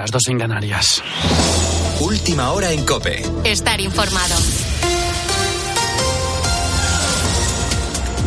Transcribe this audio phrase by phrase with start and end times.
[0.00, 1.02] las dos en Canarias.
[2.00, 3.22] Última hora en Cope.
[3.44, 4.34] Estar informado.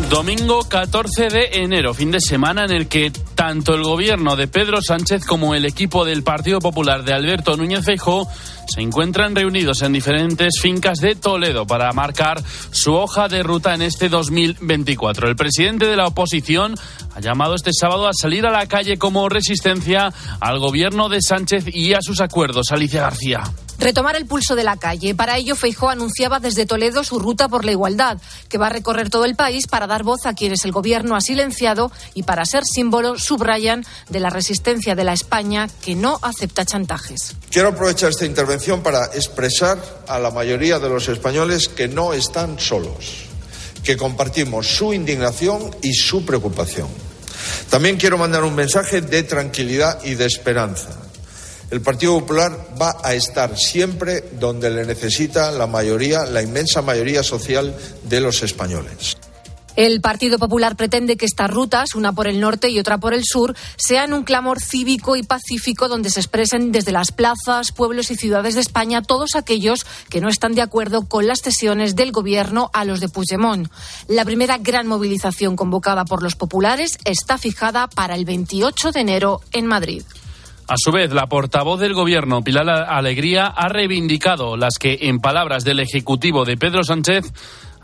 [0.08, 4.80] Domingo 14 de enero, fin de semana en el que tanto el gobierno de Pedro
[4.82, 8.28] Sánchez como el equipo del Partido Popular de Alberto Núñez Feijóo
[8.66, 13.82] se encuentran reunidos en diferentes fincas de Toledo para marcar su hoja de ruta en
[13.82, 15.28] este 2024.
[15.28, 16.74] El presidente de la oposición
[17.14, 21.66] ha llamado este sábado a salir a la calle como resistencia al gobierno de Sánchez
[21.68, 22.72] y a sus acuerdos.
[22.72, 23.42] Alicia García.
[23.78, 25.14] Retomar el pulso de la calle.
[25.14, 29.10] Para ello, Feijó anunciaba desde Toledo su ruta por la igualdad, que va a recorrer
[29.10, 32.64] todo el país para dar voz a quienes el gobierno ha silenciado y para ser
[32.64, 37.36] símbolo, subrayan, de la resistencia de la España que no acepta chantajes.
[37.50, 42.58] Quiero aprovechar esta intervención para expresar a la mayoría de los españoles que no están
[42.58, 43.24] solos,
[43.82, 46.88] que compartimos su indignación y su preocupación.
[47.68, 51.03] También quiero mandar un mensaje de tranquilidad y de esperanza
[51.74, 57.24] el Partido Popular va a estar siempre donde le necesita la mayoría, la inmensa mayoría
[57.24, 59.16] social de los españoles.
[59.74, 63.24] El Partido Popular pretende que estas rutas, una por el norte y otra por el
[63.24, 68.14] sur, sean un clamor cívico y pacífico donde se expresen desde las plazas, pueblos y
[68.14, 72.70] ciudades de España todos aquellos que no están de acuerdo con las cesiones del gobierno
[72.72, 73.68] a los de Puigdemont.
[74.06, 79.40] La primera gran movilización convocada por los populares está fijada para el 28 de enero
[79.50, 80.04] en Madrid.
[80.66, 85.62] A su vez, la portavoz del Gobierno, Pilar Alegría, ha reivindicado las que, en palabras
[85.62, 87.32] del Ejecutivo de Pedro Sánchez,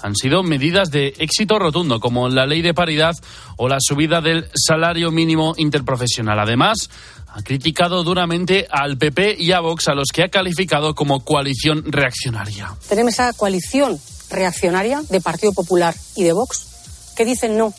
[0.00, 3.14] han sido medidas de éxito rotundo, como la ley de paridad
[3.56, 6.38] o la subida del salario mínimo interprofesional.
[6.38, 6.88] Además,
[7.28, 11.84] ha criticado duramente al PP y a Vox, a los que ha calificado como coalición
[11.86, 12.74] reaccionaria.
[12.88, 17.74] Tenemos esa coalición reaccionaria de Partido Popular y de Vox que dicen no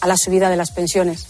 [0.00, 1.26] a la subida de las pensiones,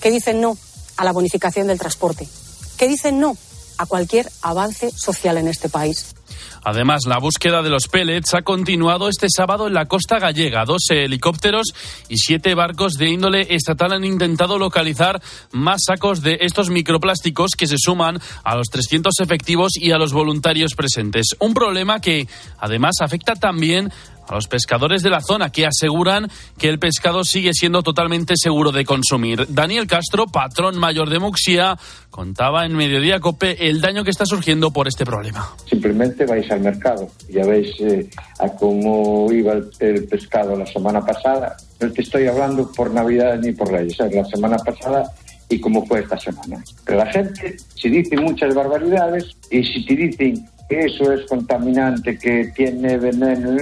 [0.00, 0.56] que dicen no
[0.96, 2.28] a la bonificación del transporte,
[2.76, 3.36] que dicen no
[3.78, 6.14] a cualquier avance social en este país.
[6.62, 10.64] Además, la búsqueda de los pellets ha continuado este sábado en la costa gallega.
[10.64, 11.66] Dos helicópteros
[12.08, 15.20] y siete barcos de índole estatal han intentado localizar
[15.52, 20.12] más sacos de estos microplásticos que se suman a los 300 efectivos y a los
[20.12, 21.36] voluntarios presentes.
[21.38, 22.28] Un problema que
[22.58, 23.92] además afecta también
[24.28, 28.72] a los pescadores de la zona que aseguran que el pescado sigue siendo totalmente seguro
[28.72, 29.46] de consumir.
[29.48, 31.76] Daniel Castro, patrón mayor de Muxia,
[32.10, 35.48] contaba en Mediodía Cope el daño que está surgiendo por este problema.
[35.68, 38.08] Simplemente vais al mercado, ya veis eh,
[38.38, 41.56] a cómo iba el, pescado la semana pasada.
[41.80, 45.10] No te estoy hablando por Navidad ni por Reyes, es la semana pasada
[45.48, 46.62] y cómo fue esta semana.
[46.84, 52.18] Pero la gente, si dice muchas barbaridades y si te dicen que eso es contaminante,
[52.18, 53.56] que tiene veneno,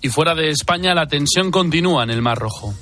[0.00, 2.74] y fuera de España la tensión continúa en el Mar Rojo.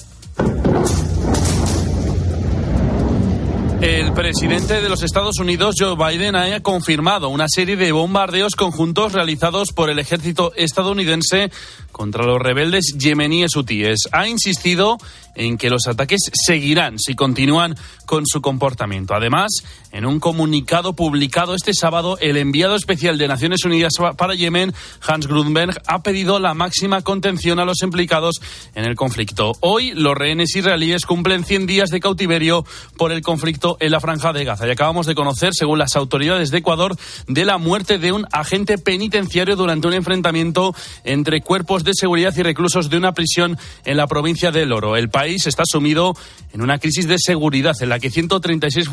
[3.81, 9.13] El presidente de los Estados Unidos, Joe Biden, ha confirmado una serie de bombardeos conjuntos
[9.13, 11.51] realizados por el ejército estadounidense
[11.97, 14.01] contra los rebeldes yemeníes hutíes.
[14.13, 14.99] Ha insistido
[15.35, 17.75] en que los ataques seguirán si continúan
[18.05, 19.15] con su comportamiento.
[19.15, 19.49] Además,
[19.93, 24.75] en un comunicado publicado este sábado, el enviado especial de Naciones Unidas para Yemen,
[25.07, 28.41] Hans Grundberg, ha pedido la máxima contención a los implicados
[28.75, 29.53] en el conflicto.
[29.61, 32.67] Hoy, los rehenes israelíes cumplen 100 días de cautiverio
[32.99, 34.67] por el conflicto en la franja de Gaza.
[34.67, 36.95] Y acabamos de conocer, según las autoridades de Ecuador,
[37.27, 40.75] de la muerte de un agente penitenciario durante un enfrentamiento
[41.05, 44.97] entre cuerpos de seguridad y reclusos de una prisión en la provincia de Loro.
[44.97, 46.15] El país está sumido
[46.53, 48.89] en una crisis de seguridad en la que 136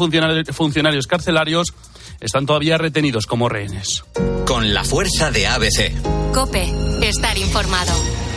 [0.51, 1.73] funcionarios carcelarios
[2.21, 4.03] están todavía retenidos como rehenes.
[4.45, 5.91] Con la fuerza de ABC.
[6.33, 6.71] Cope,
[7.01, 7.93] estar informado.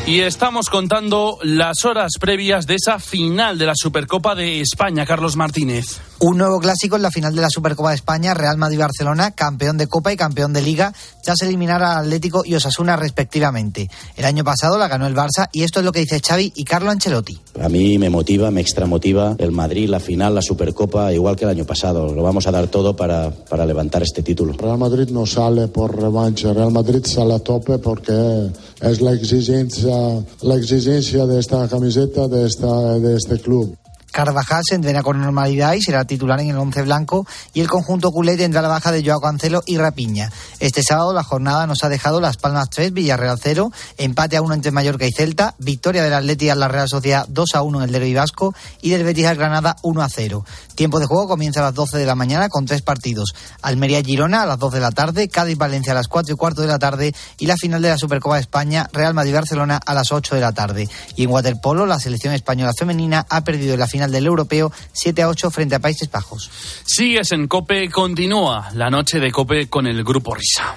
[0.07, 5.35] Y estamos contando las horas previas de esa final de la Supercopa de España, Carlos
[5.35, 6.01] Martínez.
[6.19, 9.87] Un nuevo clásico en la final de la Supercopa de España, Real Madrid-Barcelona, campeón de
[9.87, 13.91] Copa y campeón de Liga, ya se eliminaron al Atlético y Osasuna respectivamente.
[14.17, 16.65] El año pasado la ganó el Barça y esto es lo que dice Xavi y
[16.65, 17.39] Carlo Ancelotti.
[17.61, 21.51] A mí me motiva, me extramotiva el Madrid, la final, la Supercopa, igual que el
[21.51, 22.15] año pasado.
[22.15, 24.55] Lo vamos a dar todo para, para levantar este título.
[24.55, 29.93] Real Madrid no sale por revancha, Real Madrid sale a tope porque es la exigencia,
[30.41, 33.77] la exigencia de esta camiseta, de, esta, de este club.
[34.17, 38.11] Carvajal se entrena con normalidad y será titular en el once blanco y el conjunto
[38.11, 40.33] culé tendrá la baja de Joao Cancelo y Rapiña.
[40.59, 44.55] Este sábado la jornada nos ha dejado Las Palmas 3, Villarreal 0, empate a 1
[44.55, 47.85] entre Mallorca y Celta, victoria del Atleti a la Real Sociedad 2 a 1 en
[47.85, 50.47] el Derby Vasco y del Betis al Granada 1 a 0.
[50.75, 53.35] Tiempo de juego comienza a las 12 de la mañana con tres partidos.
[53.61, 56.63] Almería Girona a las 2 de la tarde, Cádiz Valencia a las 4 y cuarto
[56.63, 59.93] de la tarde y la final de la Supercopa de España, Real Madrid Barcelona a
[59.93, 60.89] las 8 de la tarde.
[61.17, 64.73] Y en waterpolo la selección española femenina ha perdido en la final final del europeo
[64.93, 66.51] 7 a 8 frente a Países Bajos.
[66.85, 70.77] Sigues en Cope, continúa la noche de Cope con el Grupo Risa.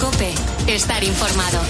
[0.00, 0.32] Cope,
[0.66, 1.60] estar informado.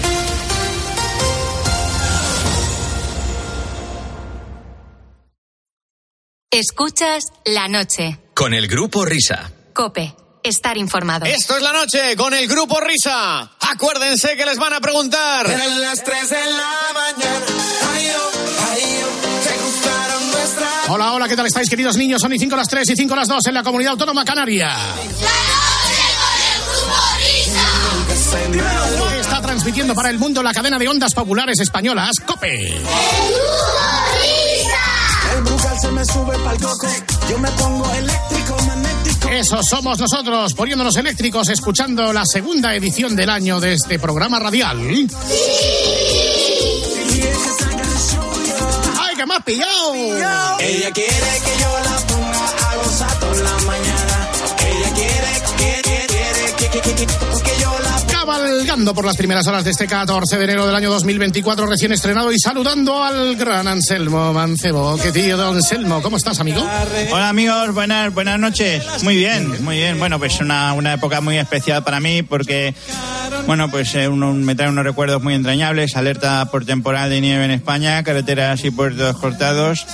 [6.50, 8.18] Escuchas la noche.
[8.34, 9.50] Con el Grupo Risa.
[9.72, 11.24] Cope, estar informado.
[11.24, 13.52] Esto es la noche con el Grupo Risa.
[13.60, 15.48] Acuérdense que les van a preguntar.
[15.50, 17.46] Eran las 3 de la mañana.
[17.94, 19.12] Ay, oh, ay, oh.
[20.88, 22.20] Hola, hola, ¿qué tal estáis, queridos niños?
[22.20, 24.76] Son y 5 las 3 y 5 las 2 en la comunidad autónoma canaria.
[29.20, 32.76] Está transmitiendo para el mundo la cadena de ondas populares españolas COPE.
[35.34, 36.88] El brugal se me sube pa'l coco.
[37.30, 39.28] Yo me pongo eléctrico, magnético.
[39.30, 44.78] Eso somos nosotros, poniéndonos eléctricos, escuchando la segunda edición del año de este programa radial.
[44.78, 45.08] ¡Ay,
[49.26, 49.94] que has pillado!
[50.60, 54.28] Ella quiere que yo la ponga a gozar toda la mañana.
[54.66, 57.41] Ella quiere, quiere, quiere, que, que, que,
[58.52, 62.30] Cabalgando por las primeras horas de este 14 de enero del año 2024, recién estrenado
[62.30, 64.98] y saludando al gran Anselmo Mancebo.
[64.98, 66.02] ¿Qué tío, don Anselmo?
[66.02, 66.60] ¿Cómo estás, amigo?
[67.10, 68.84] Hola amigos, buenas, buenas noches.
[69.02, 69.98] Muy bien, muy bien.
[69.98, 72.74] Bueno, pues una, una época muy especial para mí porque,
[73.46, 75.96] bueno, pues eh, uno, me trae unos recuerdos muy entrañables.
[75.96, 79.86] Alerta por temporal de nieve en España, carreteras y puertos cortados.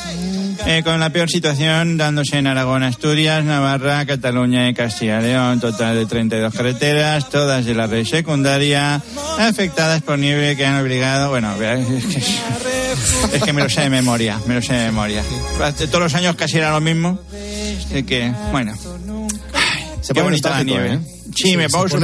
[0.67, 5.61] Eh, con la peor situación dándose en Aragón, Asturias, Navarra, Cataluña y Castilla y León.
[5.61, 9.03] Total de 32 carreteras, todas de la red secundaria,
[9.39, 12.07] afectadas por nieve que han obligado, bueno, es
[13.33, 15.23] que, es que me lo sé de memoria, me lo sé de memoria.
[15.91, 17.19] Todos los años casi era lo mismo.
[17.87, 18.75] Así que, bueno.
[20.01, 20.95] Se Qué bonita la nieve.
[20.95, 21.18] ¿eh?
[21.43, 21.97] Sí, me pongo su-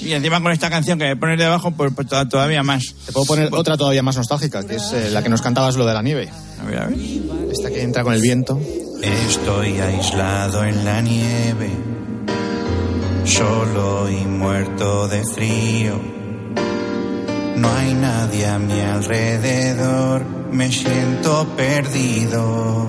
[0.00, 2.94] y, y encima con esta canción que me pones debajo, pues, pues toda- todavía más.
[3.06, 5.86] Te puedo poner otra todavía más nostálgica, que es eh, la que nos cantabas lo
[5.86, 6.28] de la nieve.
[6.60, 6.98] A ver, a ver.
[7.52, 8.60] Esta que entra con el viento.
[9.02, 11.70] Estoy aislado en la nieve,
[13.24, 16.00] solo y muerto de frío.
[17.56, 22.88] No hay nadie a mi alrededor, me siento perdido.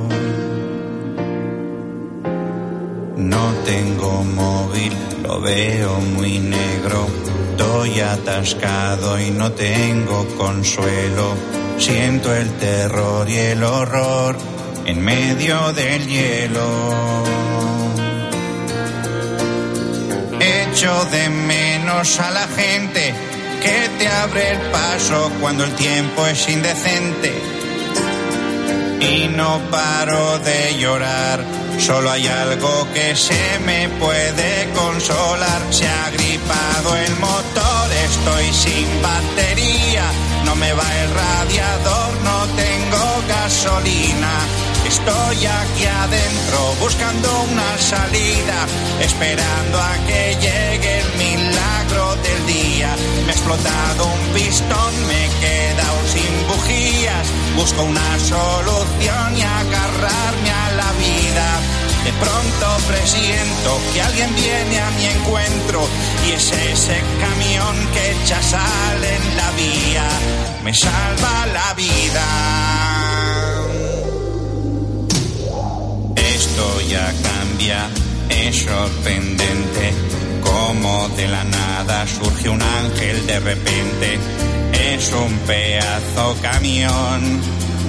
[3.22, 4.92] No tengo móvil,
[5.22, 7.08] lo veo muy negro.
[7.52, 11.36] Estoy atascado y no tengo consuelo.
[11.78, 14.36] Siento el terror y el horror
[14.86, 16.68] en medio del hielo.
[20.40, 23.14] Echo de menos a la gente
[23.62, 27.32] que te abre el paso cuando el tiempo es indecente.
[29.00, 35.62] Y no paro de llorar, solo hay algo que se me puede consolar.
[35.72, 40.04] Se ha gripado el motor, estoy sin batería,
[40.46, 44.34] no me va el radiador, no tengo gasolina.
[44.86, 48.68] Estoy aquí adentro buscando una salida,
[49.00, 52.96] esperando a que llegue el milagro del día.
[53.32, 57.28] Me ha explotado un pistón, me he quedado sin bujías.
[57.56, 61.60] Busco una solución y agarrarme a la vida.
[62.04, 65.88] De pronto presiento que alguien viene a mi encuentro
[66.28, 70.10] y es ese camión que echa sal en la vía.
[70.66, 72.28] Me salva la vida.
[76.18, 77.90] Esto ya cambia,
[78.28, 79.94] es sorprendente.
[80.52, 84.20] Como de la nada surge un ángel de repente.
[84.94, 87.42] Es un pedazo camión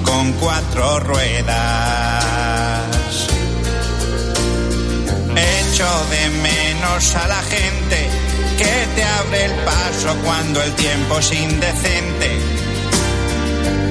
[0.05, 2.25] con cuatro ruedas.
[5.35, 8.09] Echo de menos a la gente
[8.59, 12.31] que te abre el paso cuando el tiempo es indecente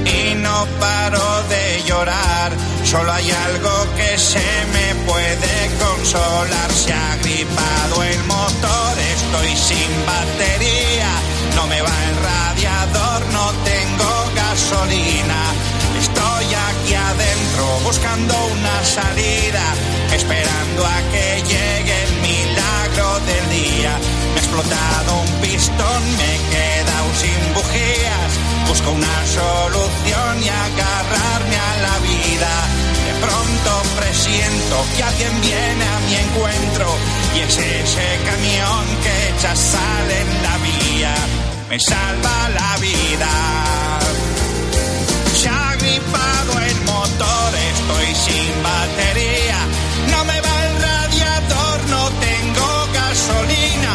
[0.06, 2.71] y no paro de llorar.
[2.84, 4.40] Solo hay algo que se
[4.74, 6.72] me puede consolar.
[6.72, 11.12] Se ha gripado el motor, estoy sin batería.
[11.56, 15.42] No me va el radiador, no tengo gasolina.
[16.00, 19.64] Estoy aquí adentro buscando una salida,
[20.14, 23.94] esperando a que llegue el milagro del día.
[24.34, 28.32] Me ha explotado un pistón, me he quedado sin bujías.
[28.68, 30.50] Busco una solución y
[35.22, 36.88] alguien viene a mi encuentro
[37.36, 41.16] y es ese camión que echa sal en la vía.
[41.70, 44.00] Me salva la vida.
[45.36, 49.60] Se ha gripado el motor, estoy sin batería.
[50.12, 53.94] No me va el radiador, no tengo gasolina.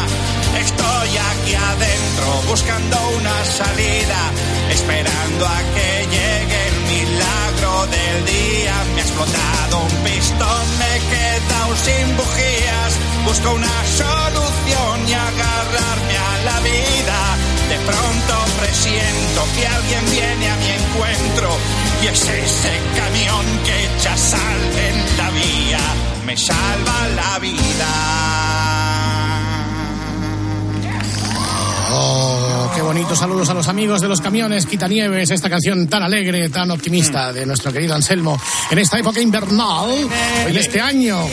[0.59, 4.31] Estoy aquí adentro buscando una salida,
[4.71, 6.66] esperando a que llegue
[7.91, 12.91] del día me ha explotado un pistón, me he quedado sin bujías,
[13.25, 17.19] busco una solución y agarrarme a la vida.
[17.69, 21.49] De pronto presiento que alguien viene a mi encuentro
[22.03, 25.79] y es ese camión que echa sal en la vía,
[26.25, 27.93] me salva la vida.
[31.89, 33.15] Oh, qué bonito.
[33.15, 37.45] Saludos a los amigos de los camiones Quitanieves, esta canción tan alegre, tan optimista de
[37.45, 38.39] nuestro querido Anselmo
[38.71, 39.89] en esta época invernal,
[40.47, 41.25] en este año.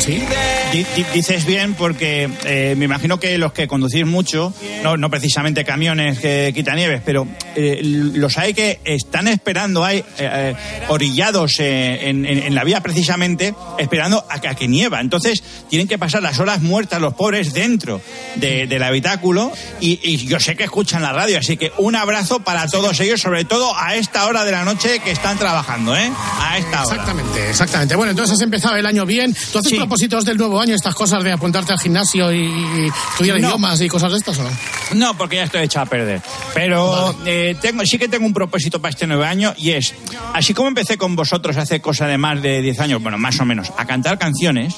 [1.13, 6.53] Dices bien porque eh, me imagino que los que conducís mucho, no, precisamente camiones que
[6.55, 7.27] quitan nieves, pero
[7.57, 10.55] eh, los hay que están esperando, hay eh,
[10.89, 15.01] orillados en, la vía precisamente, esperando a que, a que nieva.
[15.01, 18.01] Entonces tienen que pasar las horas muertas los pobres dentro
[18.37, 22.41] de- del habitáculo y, y yo sé que escuchan la radio, así que un abrazo
[22.41, 26.11] para todos ellos, sobre todo a esta hora de la noche que están trabajando, ¿eh?
[26.41, 26.93] A esta hora.
[26.93, 27.97] Exactamente, exactamente.
[27.97, 29.35] Bueno, entonces has empezado el año bien.
[29.53, 33.49] ¿Tú haces propósitos del nuevo año, estas cosas de apuntarte al gimnasio y, estudiar No.
[33.49, 34.51] idiomas y cosas de estas o no?
[34.95, 36.21] No, porque ya estoy hecha a perder.
[36.53, 39.95] Pero eh, tengo, sí que tengo un propósito para este nuevo año y es,
[40.35, 43.45] así como empecé con vosotros hace cosa de más de 10 años, bueno, más o
[43.45, 44.75] menos, a cantar canciones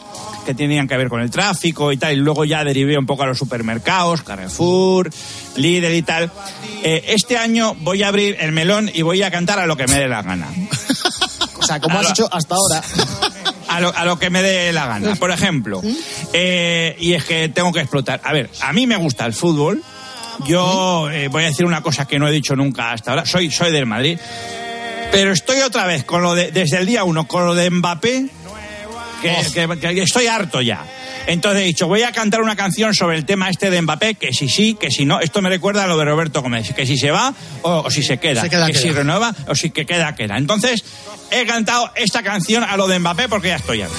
[0.46, 3.24] que tenían que ver con el tráfico y tal, y luego ya derivé un poco
[3.24, 5.10] a los supermercados, Carrefour,
[5.56, 6.30] Lidl y tal.
[6.82, 9.86] Eh, este año voy a abrir el melón y voy a cantar a lo que
[9.88, 10.48] me dé la gana.
[11.58, 12.80] O sea, como has hecho hasta ahora.
[13.68, 15.16] A lo, a lo que me dé la gana.
[15.16, 15.82] Por ejemplo,
[16.32, 18.20] eh, y es que tengo que explotar.
[18.22, 19.82] A ver, a mí me gusta el fútbol.
[20.46, 23.26] Yo eh, voy a decir una cosa que no he dicho nunca hasta ahora.
[23.26, 24.20] Soy, soy del Madrid.
[25.10, 28.26] Pero estoy otra vez con lo de, desde el día uno, con lo de Mbappé,
[29.22, 30.84] que, que- que estoy harto ya.
[31.26, 34.32] Entonces he dicho, voy a cantar una canción sobre el tema este de Mbappé, que
[34.32, 35.18] si sí, que si no.
[35.20, 38.02] Esto me recuerda a lo de Roberto Gómez, que si se va o, o si
[38.02, 38.42] se queda.
[38.42, 40.36] Se queda, que si renueva o si que queda, queda.
[40.38, 40.84] Entonces
[41.32, 43.96] he cantado esta canción a lo de Mbappé porque ya estoy harto.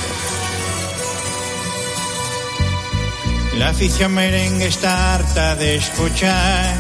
[3.58, 6.76] La afición merengue está harta de escuchar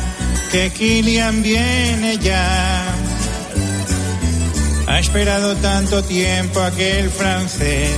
[0.51, 2.86] que Kylian viene ya.
[4.88, 7.91] Ha esperado tanto tiempo a que el francés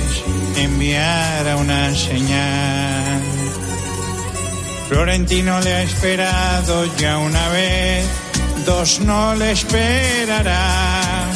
[0.56, 3.22] enviara una señal.
[4.88, 8.04] Florentino le ha esperado ya una vez,
[8.66, 11.30] dos no le esperará.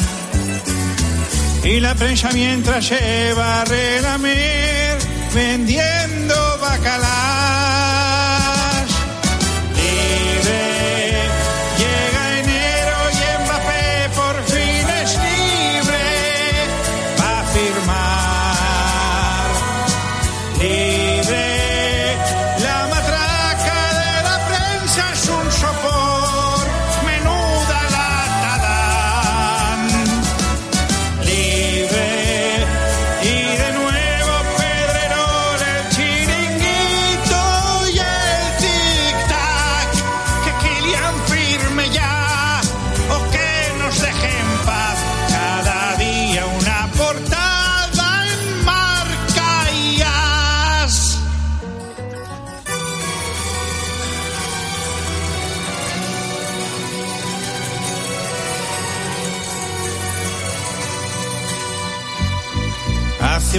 [1.63, 4.97] Y la prensa mientras se va a relamer
[5.33, 7.34] vendiendo bacalas.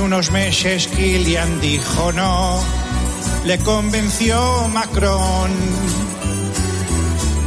[0.06, 2.62] Unos meses Kilian dijo no,
[3.44, 5.50] le convenció Macron.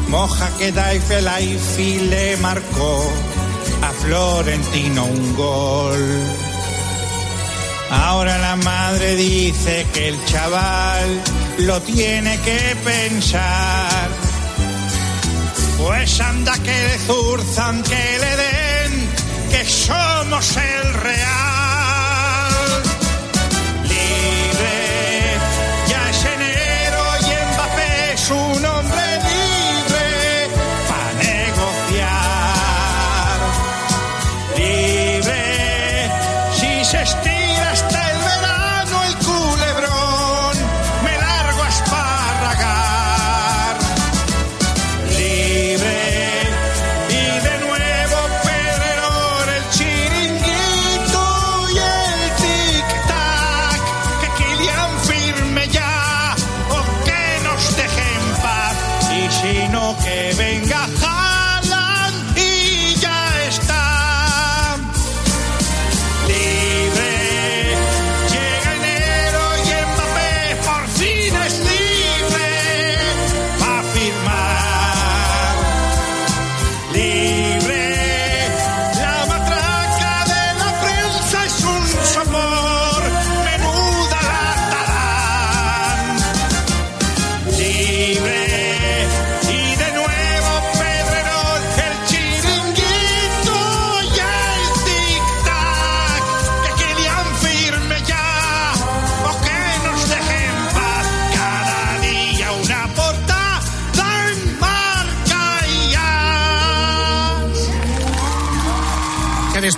[0.09, 0.71] Moja que
[1.21, 3.09] Laifi le marcó
[3.81, 6.03] a Florentino un gol.
[7.91, 11.21] Ahora la madre dice que el chaval
[11.59, 14.09] lo tiene que pensar.
[15.77, 19.09] Pues anda que le zurzan, que le den,
[19.49, 21.48] que somos el real.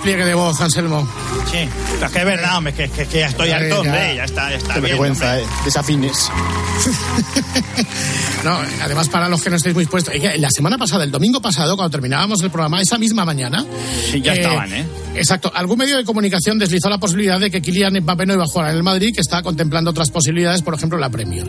[0.02, 1.06] Despliegue de voz, Anselmo.
[1.48, 3.78] Sí, es que es verdad, hombre, que, que, que ya estoy harto, ya.
[3.92, 5.44] hombre, ya está, ya está Qué bien, vergüenza, hombre.
[5.44, 5.48] eh.
[5.64, 6.28] Desafines.
[8.44, 11.40] No, además, para los que no estéis muy puestos, oiga, la semana pasada, el domingo
[11.40, 13.64] pasado, cuando terminábamos el programa, esa misma mañana.
[14.10, 14.84] Sí, ya estaban, ¿eh?
[15.14, 15.52] Exacto.
[15.54, 18.70] Algún medio de comunicación deslizó la posibilidad de que Kylian Mbappé no iba a jugar
[18.70, 21.46] en el Madrid, que estaba contemplando otras posibilidades, por ejemplo, la Premier.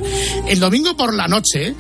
[0.48, 1.74] El domingo por la noche,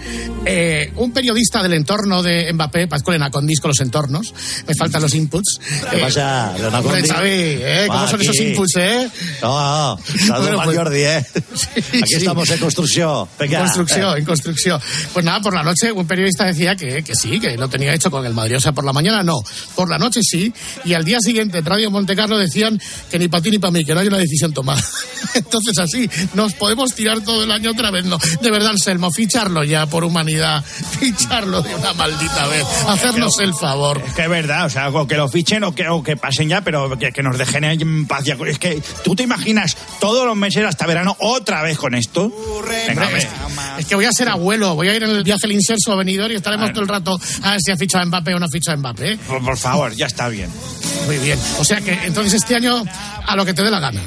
[0.46, 4.34] eh, un periodista del entorno de Mbappé, Pascual Enacondis con los entornos,
[4.66, 5.60] me faltan los inputs.
[5.92, 7.04] ¿Qué Eh, pasa, Hombre?
[7.08, 7.86] Xavi, ¿eh?
[7.88, 9.10] ¿Cómo son esos inputs, eh?
[9.42, 11.26] No, no, saludos Bueno, pues- Jordi, ¿eh?
[11.76, 12.16] Aquí sí.
[12.16, 13.28] estamos en construcción.
[13.34, 13.60] En Venga.
[13.60, 14.82] construcción, en construcción.
[15.12, 18.10] Pues nada, por la noche un periodista decía que, que sí, que lo tenía hecho
[18.10, 18.58] con el Madrid.
[18.58, 19.42] O sea, por la mañana no,
[19.76, 20.54] por la noche sí.
[20.86, 22.80] Y al día siguiente en Radio Montecarlo decían
[23.10, 24.84] que ni para ti ni para mí, que no hay una decisión tomada.
[25.34, 28.06] Entonces así, nos podemos tirar todo el año otra vez.
[28.06, 30.64] No, de verdad, Anselmo, ficharlo ya por humanidad.
[31.00, 32.66] Ficharlo de una maldita vez.
[32.88, 34.02] Hacernos el favor.
[34.06, 36.50] Es que es verdad, o sea, o que lo fichen o que, o que pasen
[36.50, 38.24] ya, pero que, que nos dejen en paz.
[38.24, 38.38] ya.
[38.46, 42.32] Es que tú te imaginas todos los meses hasta verano otra vez con esto.
[42.88, 43.28] Venga, es,
[43.80, 46.36] es que voy a ser abuelo, voy a en el viaje al inserso venidor y
[46.36, 48.76] estaremos todo el rato a ver si ha fichado a Mbappé o no ha fichado
[48.76, 49.18] a Mbappé.
[49.28, 50.50] Por, por favor, ya está bien.
[51.08, 51.40] Muy bien.
[51.60, 52.84] O sea que entonces este año
[53.26, 54.02] a lo que te dé la gana.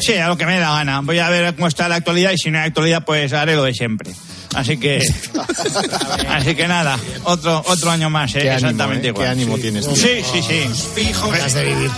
[0.00, 1.00] Sí, a lo que me dé la gana.
[1.00, 3.64] Voy a ver cómo está la actualidad y si no hay actualidad, pues haré lo
[3.64, 4.12] de siempre.
[4.56, 4.98] Así que,
[6.30, 8.40] así que nada, otro otro año más, ¿eh?
[8.40, 9.10] Ánimo, exactamente ¿eh?
[9.10, 9.26] igual.
[9.26, 9.94] Qué ánimo tienes, tío.
[9.96, 11.12] Sí, sí, sí.
[11.30, 11.90] Ganas de vivir.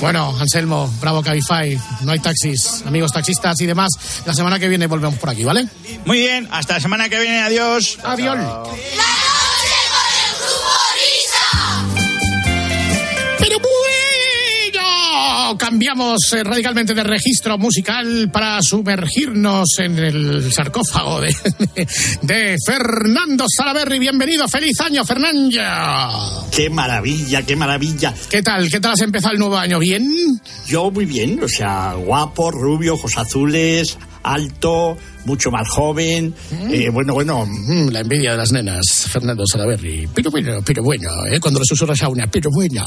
[0.00, 3.90] Bueno, Anselmo, bravo Cabify, no hay taxis, amigos taxistas y demás.
[4.26, 5.68] La semana que viene volvemos por aquí, ¿vale?
[6.04, 7.98] Muy bien, hasta la semana que viene, adiós.
[8.02, 8.36] Adiós.
[15.56, 21.34] Cambiamos eh, radicalmente de registro musical para sumergirnos en el sarcófago de,
[22.22, 23.98] de Fernando Salaberry.
[23.98, 25.58] Bienvenido, feliz año, Fernando.
[26.50, 28.14] Qué maravilla, qué maravilla.
[28.28, 28.68] ¿Qué tal?
[28.68, 29.78] ¿Qué tal has empezado el nuevo año?
[29.78, 30.06] ¿Bien?
[30.66, 36.34] Yo muy bien, o sea, guapo, rubio, ojos azules, alto, mucho más joven.
[36.70, 40.08] Eh, bueno, bueno, Mm, la envidia de las nenas, Fernando Salaberry.
[40.14, 41.38] Pero bueno, pero bueno, ¿eh?
[41.40, 42.84] cuando le susurras a una, pero bueno.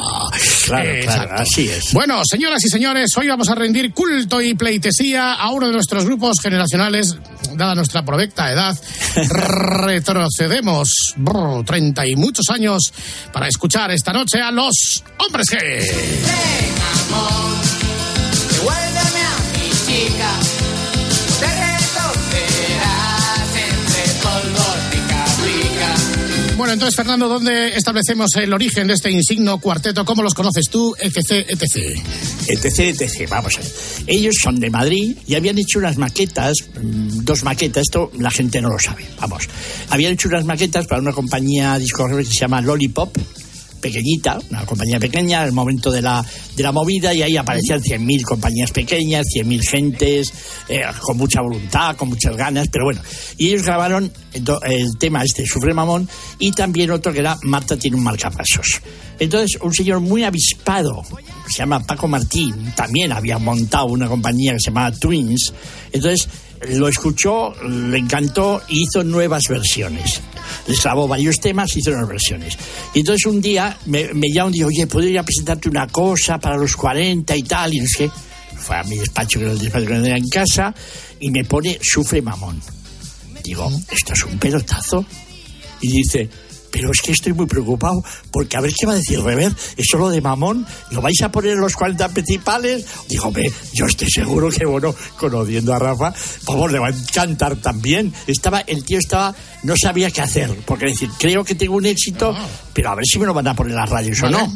[0.66, 1.42] Claro, Eh, claro, exacto.
[1.44, 1.94] así es.
[1.94, 6.06] Bueno, señoras y señores, hoy vamos a rendir culto y pleitesía a uno de nuestros
[6.06, 7.16] grupos generacionales,
[7.56, 8.78] dada nuestra provecta edad.
[9.86, 12.92] retrocedemos brr, 30 y muchos años
[13.32, 15.58] para escuchar esta noche a los hombres G.
[18.52, 20.30] Devuélveme a mi chica.
[26.58, 30.06] Bueno, entonces, Fernando, ¿dónde establecemos el origen de este insigno cuarteto?
[30.06, 30.96] ¿Cómo los conoces tú?
[30.98, 32.00] etc, etc.
[32.48, 33.30] etc, etc.
[33.30, 33.72] Vamos a ver.
[34.08, 38.62] Ellos son de Madrid y habían hecho unas maquetas, mm, dos maquetas, esto la gente
[38.62, 39.50] no lo sabe, vamos.
[39.90, 43.18] Habían hecho unas maquetas para una compañía discográfica que se llama Lollipop,
[43.86, 48.24] pequeñita, una compañía pequeña, al momento de la, de la movida, y ahí aparecían 100.000
[48.24, 50.34] compañías pequeñas, 100.000 gentes,
[50.68, 53.02] eh, con mucha voluntad, con muchas ganas, pero bueno.
[53.38, 57.98] Y ellos grabaron el tema este, Sufre Mamón, y también otro que era Marta tiene
[57.98, 58.82] un marcapasos.
[59.20, 61.04] Entonces, un señor muy avispado,
[61.48, 65.54] se llama Paco Martín, también había montado una compañía que se llamaba Twins.
[65.92, 66.28] Entonces,
[66.70, 70.22] lo escuchó, le encantó y hizo nuevas versiones.
[70.68, 72.58] Les grabó varios temas, hizo nuevas versiones.
[72.94, 75.88] Y entonces un día me, me llama y dijo, oye, ¿puedo ir a presentarte una
[75.88, 77.74] cosa para los 40 y tal?
[77.74, 78.10] Y no sé.
[78.58, 80.74] Fue a mi despacho, que era el despacho que tenía en casa,
[81.20, 82.62] y me pone Sufre Mamón.
[83.44, 85.06] Digo, ¿esto es un pelotazo?
[85.82, 86.30] Y dice,
[86.76, 89.98] pero es que estoy muy preocupado, porque a ver qué va a decir Rever, eso
[89.98, 92.86] lo de mamón, ¿lo vais a poner en los 40 principales?
[93.08, 97.56] Digo, ve, yo estoy seguro que, bueno, conociendo a Rafa, vamos, le va a encantar
[97.56, 98.14] también.
[98.28, 99.34] Estaba, el tío estaba,
[99.64, 102.36] no sabía qué hacer, porque decir, creo que tengo un éxito,
[102.74, 104.54] pero a ver si me lo van a poner las radios o no.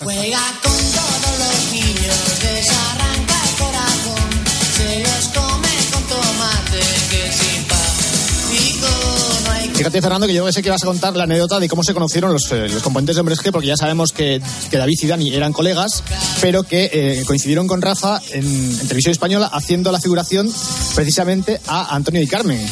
[0.00, 3.15] Juega con todos los niños, desarranca el corazón,
[9.86, 12.32] Fíjate, Fernando, que yo sé que vas a contar la anécdota de cómo se conocieron
[12.32, 15.32] los, eh, los componentes de Hombres G, porque ya sabemos que, que David y Dani
[15.32, 16.02] eran colegas,
[16.40, 20.52] pero que eh, coincidieron con Rafa en, en televisión española haciendo la figuración
[20.96, 22.66] precisamente a Antonio y Carmen.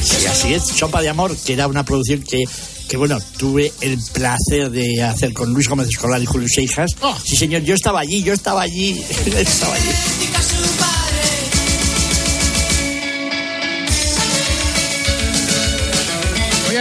[0.00, 2.44] Sí, así es, Sopa de Amor, que era una producción que,
[2.88, 6.96] que bueno, tuve el placer de hacer con Luis Gómez Escolar y Julio Seijas.
[7.22, 8.98] Sí, señor, yo estaba allí, yo estaba allí,
[9.36, 9.90] estaba allí.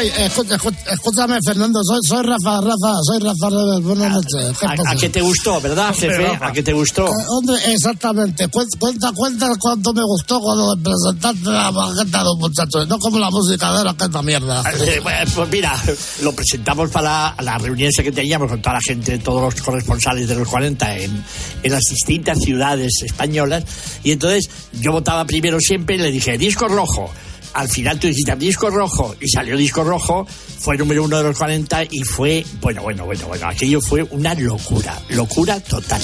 [0.07, 3.81] Escúchame, Fernando, soy, soy Rafa, Rafa, soy Rafa Rebel.
[3.83, 4.57] Buenas noches.
[4.59, 6.37] ¿Qué A, a que te gustó, ¿verdad, jefe?
[6.41, 7.05] ¿A que te gustó?
[7.05, 8.47] Eh, hombre, exactamente.
[8.47, 12.85] Cuenta, cuenta, cuenta cuánto me gustó cuando presentaste la maqueta de un muchacho.
[12.85, 14.63] No como la música de es una mierda.
[14.71, 15.81] Eh, bueno, Pues mira,
[16.21, 20.35] lo presentamos para la reunión que teníamos con toda la gente, todos los corresponsales de
[20.35, 21.23] los 40 en,
[21.63, 23.63] en las distintas ciudades españolas.
[24.03, 27.09] Y entonces yo votaba primero siempre y le dije, disco rojo.
[27.55, 30.27] Al final tú dijiste disco rojo y salió disco rojo,
[30.59, 34.35] fue número uno de los 40 y fue, bueno, bueno, bueno, bueno, aquello fue una
[34.35, 36.01] locura, locura total.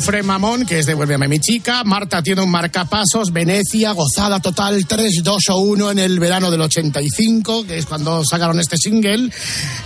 [0.00, 1.84] Sufre Mamón, que es de Vuélveme mi chica.
[1.84, 3.34] Marta tiene un marcapasos.
[3.34, 8.24] Venecia, gozada total 3, 2 o 1 en el verano del 85, que es cuando
[8.24, 9.30] sacaron este single.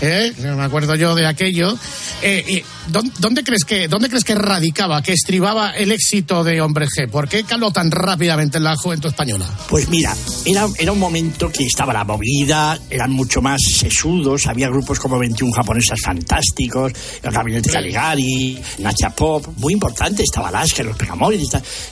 [0.00, 0.33] ¿eh?
[0.38, 1.77] No Me acuerdo yo de aquello.
[2.22, 6.87] Eh, y ¿dónde, crees que, ¿Dónde crees que radicaba, que estribaba el éxito de Hombre
[6.87, 7.09] G?
[7.11, 9.48] ¿Por qué caló tan rápidamente en la juventud española?
[9.68, 14.68] Pues mira, era, era un momento que estaba la movida, eran mucho más sesudos, había
[14.68, 20.96] grupos como 21 japonesas fantásticos, el Gabinete Caligari, Nacha Pop, muy importante, estaba Alaska, los
[20.96, 21.40] Pegamores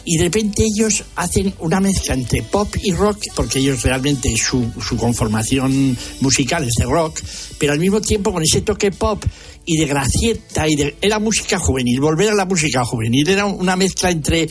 [0.05, 0.13] y.
[0.13, 4.71] Y de repente ellos hacen una mezcla entre pop y rock, porque ellos realmente su,
[4.81, 7.21] su conformación musical es de rock,
[7.59, 9.25] pero al mismo tiempo con ese toque pop
[9.64, 12.01] y de gracieta y de era música juvenil.
[12.01, 14.48] Volver a la música juvenil era una mezcla entre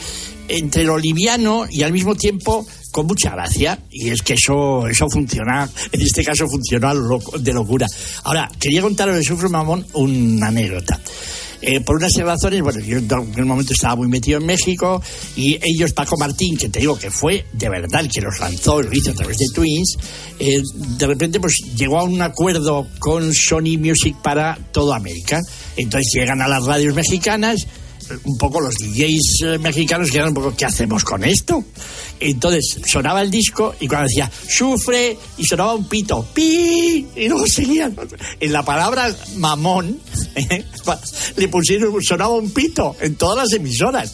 [0.48, 3.80] entre lo liviano y al mismo tiempo con mucha gracia.
[3.90, 7.88] Y es que eso eso funciona en este caso funcionó a lo loco- de locura.
[8.24, 11.00] Ahora quería contaros de Sufre Mamón una anécdota
[11.62, 15.02] Eh, por unas razones, bueno, yo en aquel momento estaba muy metido en México
[15.36, 18.92] y ellos, Paco Martín, que te digo que fue de verdad que los lanzó, lo
[18.92, 19.98] hizo a través de Twins,
[20.40, 25.40] eh, de repente pues llegó a un acuerdo con Sony Music para toda América.
[25.78, 27.68] Entonces llegan a las radios mexicanas,
[28.24, 31.64] un poco los DJs eh, mexicanos que eran un poco, ¿qué hacemos con esto?
[32.20, 37.48] Entonces sonaba el disco y cuando decía, sufre, y sonaba un pito, pi, y luego
[37.48, 37.96] seguían.
[38.40, 40.00] En la palabra mamón,
[40.36, 40.66] eh,
[41.38, 44.14] le pusieron, sonaba un pito en todas las emisoras.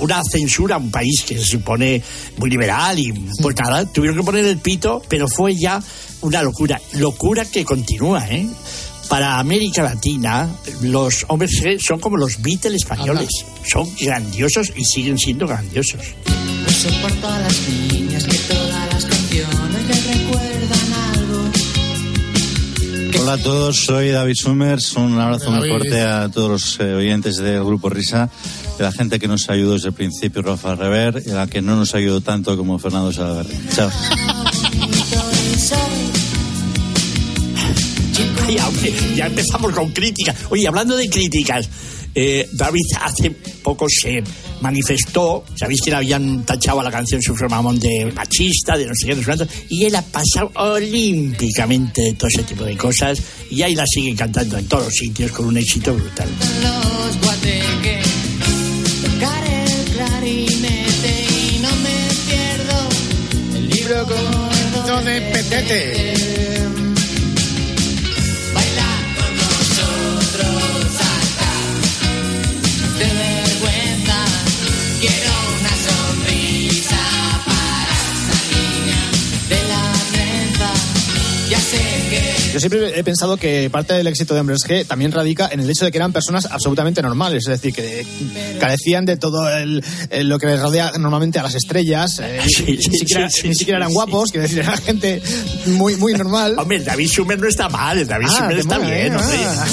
[0.00, 2.00] Una censura a un país que se supone
[2.36, 5.82] muy liberal y pues nada, tuvieron que poner el pito, pero fue ya
[6.20, 6.80] una locura.
[6.92, 8.46] Locura que continúa, ¿eh?
[9.08, 10.48] Para América Latina,
[10.82, 13.28] los hombres G son como los Beatles españoles.
[13.66, 16.00] Son grandiosos y siguen siendo grandiosos.
[16.62, 21.50] No soporto a las niñas que todas las canciones les recuerdan algo.
[23.20, 24.94] Hola a todos, soy David Summers.
[24.96, 28.28] Un abrazo muy fuerte a todos los eh, oyentes del Grupo Risa,
[28.76, 31.62] de la gente que nos ayudó desde el principio, Rafa Rever, y a la que
[31.62, 33.56] no nos ayudó tanto como Fernando Salaverry.
[33.74, 33.90] Chao.
[38.48, 40.34] Ay, hombre, ya empezamos con críticas.
[40.48, 41.68] Oye, hablando de críticas,
[42.14, 44.22] eh, David hace poco se
[44.62, 48.92] manifestó, sabéis que le habían tachado a la canción Sufre Mamón de machista, de no
[48.94, 52.74] sé qué, no sé cuánto, y él ha pasado olímpicamente de todo ese tipo de
[52.74, 56.28] cosas y ahí la sigue cantando en todos los sitios con un éxito brutal.
[56.62, 58.06] Los guateques,
[59.02, 66.27] tocar el clarinete y no me pierdo el libro gordo de petete.
[82.58, 85.70] Yo siempre he pensado que parte del éxito de Hombres G también radica en el
[85.70, 88.04] hecho de que eran personas absolutamente normales, es decir, que
[88.58, 92.64] carecían de todo el- el- lo que les rodea normalmente a las estrellas, eh, Sí,
[92.66, 95.22] ni, sí, siquiera, sí, sí, ni siquiera eran guapos, quiero decir, eran gente
[95.66, 96.54] muy, muy normal.
[96.58, 99.38] Hombre, David Sumer no está mal, el David Ah, te está mola, bien, eh, hombre.
[99.46, 99.66] ah.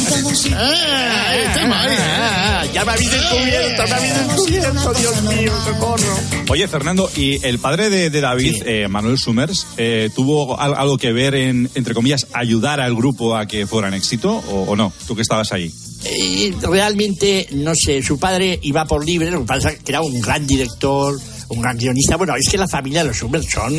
[0.55, 1.95] Ah, está mal, eh.
[1.99, 6.19] ah, Ya me habéis descubierto, me habéis descubierto, Dios mío, socorro.
[6.49, 10.97] Oye, Fernando, ¿y el padre de, de David, eh, Manuel Summers, eh, tuvo al- algo
[10.97, 14.91] que ver en, entre comillas, ayudar al grupo a que fueran éxito o, o no?
[15.07, 15.71] Tú que estabas ahí.
[16.05, 20.01] Eh, realmente, no sé, su padre iba por libre, lo que pasa es que era
[20.01, 22.15] un gran director, un gran guionista.
[22.17, 23.73] Bueno, es que la familia de los Summers son.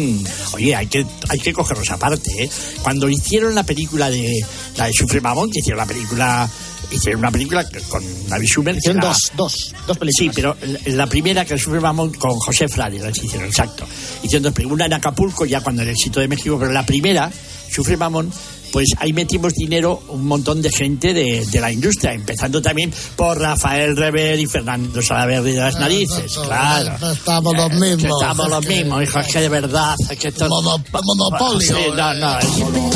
[0.54, 2.50] Oye, hay que, hay que cogerlos aparte, ¿eh?
[2.82, 4.40] Cuando hicieron la película de.
[4.76, 6.50] La de Sufre Mamón, que hicieron la película
[6.90, 8.76] hicieron una película con David Schumer.
[8.76, 10.14] Hicieron dos, dos, dos películas.
[10.18, 13.84] Sí, pero la- la primera que Sufre Mamón con José Frade, las hicieron, exacto.
[14.22, 17.30] Hicieron dos películas, una en Acapulco, ya cuando el éxito de México, pero la primera,
[17.72, 18.32] Sufre Mamón,
[18.72, 23.38] pues ahí metimos dinero un montón de gente de, de la industria, empezando también por
[23.38, 27.12] Rafael Rever y Fernando Salaverri de las narices, claro.
[27.12, 28.20] Estamos los mismos.
[28.20, 30.48] estamos los mismos, hijo, es que de verdad, es que esto...
[30.48, 31.60] monopolio.
[31.60, 32.46] Sí, no, no, es-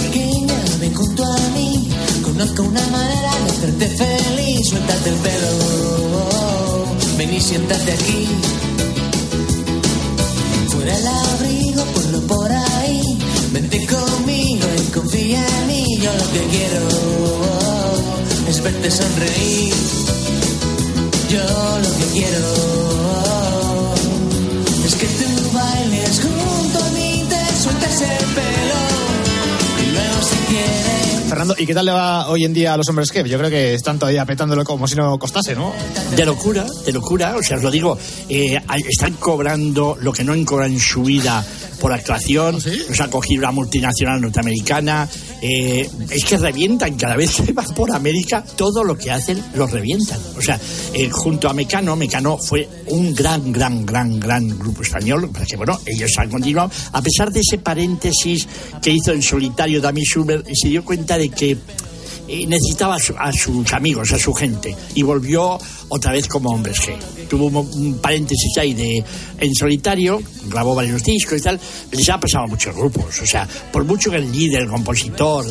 [0.01, 1.89] pequeña, ven junto a mí.
[2.23, 4.69] Conozco una manera de hacerte feliz.
[4.69, 5.49] Suéltate el pelo.
[7.19, 8.27] Ven y siéntate aquí.
[10.69, 12.50] Fuera el abrigo, ponlo por
[16.03, 16.89] Yo lo que quiero
[18.49, 19.75] es verte sonreír.
[21.29, 21.43] Yo
[21.83, 23.95] lo que quiero
[24.87, 28.81] es que tú bailes junto a mí, te sueltes el pelo.
[29.83, 31.29] Y luego si quieres.
[31.29, 33.51] Fernando, ¿y qué tal le va hoy en día a los hombres que Yo creo
[33.51, 35.75] que están todavía apretándolo como si no costase, ¿no?
[36.17, 38.59] De locura, de locura, o sea, os lo digo, eh,
[38.89, 41.45] están cobrando lo que no han cobrado en su vida
[41.81, 45.09] por actuación, nos ha cogido una multinacional norteamericana,
[45.43, 49.67] eh, es que revientan cada vez que van por América, todo lo que hacen lo
[49.67, 50.21] revientan.
[50.37, 50.61] O sea,
[50.95, 55.79] eh, junto a Mecano, Mecano fue un gran, gran, gran, gran grupo español, porque bueno,
[55.87, 58.47] ellos han continuado, a pesar de ese paréntesis
[58.83, 61.57] que hizo en solitario Dami Schumer, y se dio cuenta de que
[62.47, 66.77] necesitaba a, su- a sus amigos, a su gente, y volvió otra vez como hombres
[66.81, 66.97] G.
[67.29, 69.05] Tuvo un, un paréntesis ahí de
[69.39, 71.61] en solitario, grabó varios discos y tal,
[71.93, 75.45] les ha pasado a muchos grupos, o sea, por mucho que el líder, el compositor,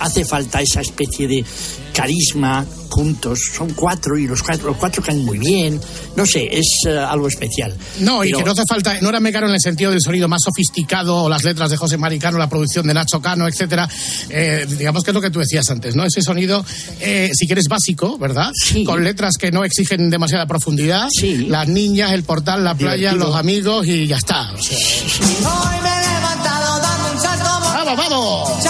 [0.00, 1.44] hace falta esa especie de
[1.92, 5.80] carisma juntos, son cuatro y los cuatro, los cuatro caen muy bien,
[6.16, 7.74] no sé, es eh, algo especial.
[8.00, 10.40] No, y que no hace falta, no era Mecano en el sentido del sonido más
[10.42, 13.88] sofisticado, o las letras de José Maricano, la producción de Nacho Cano, etcétera.
[14.30, 16.04] Eh, digamos que es lo que tú decías antes, ¿no?
[16.04, 16.64] Ese sonido,
[17.00, 18.52] eh, si quieres básico, ¿verdad?
[18.86, 21.08] Con letras que no exigen demasiada profundidad.
[21.48, 23.26] Las niñas, el portal, la playa, Divertido.
[23.26, 24.52] los amigos y ya está.
[24.52, 27.44] O sea, Hoy me he levantado dando un salto.
[27.74, 28.64] ¡Vamos, vamos!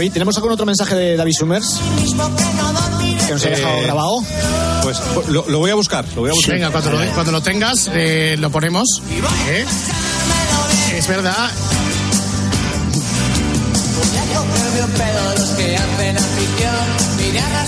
[0.00, 1.78] David, ¿tenemos algún otro mensaje de David Summers
[3.26, 4.24] que nos ha dejado Eh, grabado?
[4.82, 6.54] Pues lo, lo voy a buscar, lo voy a buscar.
[6.54, 9.02] Venga, cuando lo, cuando lo tengas, eh, lo ponemos.
[9.50, 9.66] ¿eh?
[10.96, 11.50] Es verdad.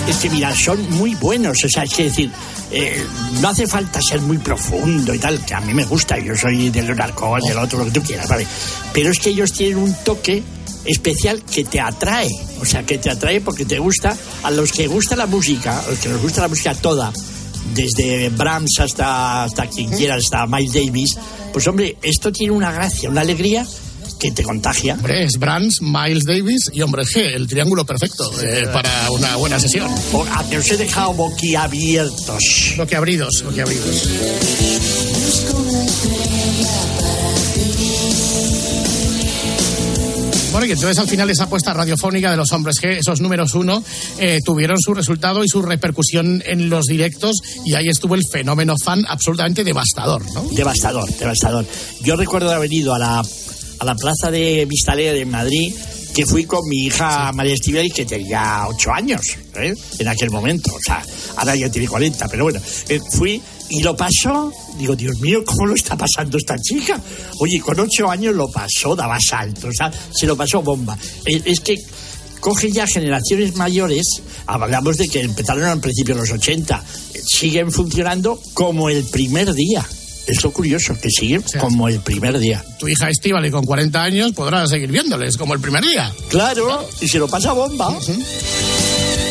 [0.09, 2.31] Es que mira, son muy buenos, o sea, es que decir,
[2.71, 3.05] eh,
[3.43, 6.71] no hace falta ser muy profundo y tal, que a mí me gusta, yo soy
[6.71, 8.47] de Leonardo del otro, lo que tú quieras, ¿vale?
[8.95, 10.43] Pero es que ellos tienen un toque
[10.85, 12.29] especial que te atrae,
[12.61, 15.89] o sea, que te atrae porque te gusta, a los que gusta la música, a
[15.91, 17.13] los que nos gusta la música toda,
[17.75, 21.17] desde Brahms hasta, hasta quien quiera, hasta Miles Davis,
[21.53, 23.67] pues hombre, esto tiene una gracia, una alegría
[24.19, 24.95] que te contagia.
[24.95, 29.59] Hombre, es Brands, Miles Davis y Hombre G, el triángulo perfecto eh, para una buena
[29.59, 29.89] sesión.
[30.13, 32.75] O- a que os he dejado boquiabiertos.
[32.77, 34.09] Boquiabridos, boquiabridos.
[40.53, 43.83] Bueno, y entonces al final esa apuesta radiofónica de los hombres G, esos números uno,
[44.19, 48.75] eh, tuvieron su resultado y su repercusión en los directos y ahí estuvo el fenómeno
[48.85, 50.43] fan absolutamente devastador, ¿no?
[50.51, 51.65] Devastador, devastador.
[52.03, 55.75] Yo recuerdo haber ido a la, a la plaza de Vistalegre de Madrid,
[56.15, 59.23] que fui con mi hija María Estiveri, que tenía ocho años,
[59.55, 59.75] ¿eh?
[59.99, 60.71] en aquel momento.
[60.75, 61.03] O sea,
[61.37, 62.61] ahora ya tiene 40, pero bueno,
[62.91, 64.53] eh, fui y lo pasó.
[64.79, 67.01] Digo, Dios mío, ¿cómo lo está pasando esta chica?
[67.39, 70.97] Oye, con ocho años lo pasó, daba saltos, o sea, se lo pasó bomba.
[71.27, 71.77] Eh, es que
[72.41, 77.71] coge ya generaciones mayores, hablamos de que empezaron al principio de los 80, eh, siguen
[77.71, 79.87] funcionando como el primer día.
[80.27, 82.65] Es lo curioso, que siguen como el primer día.
[82.79, 86.13] Tu hija Estíbal con 40 años podrá seguir viéndoles como el primer día.
[86.29, 87.99] Claro, y se lo pasa bomba.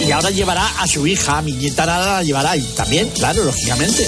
[0.07, 3.43] Y ahora llevará a su hija, a mi nieta Nara la llevará y también, claro,
[3.43, 4.07] lógicamente.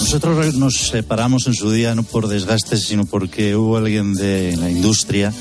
[0.00, 4.70] Nosotros nos separamos en su día no por desgastes, sino porque hubo alguien de la
[4.70, 5.32] industria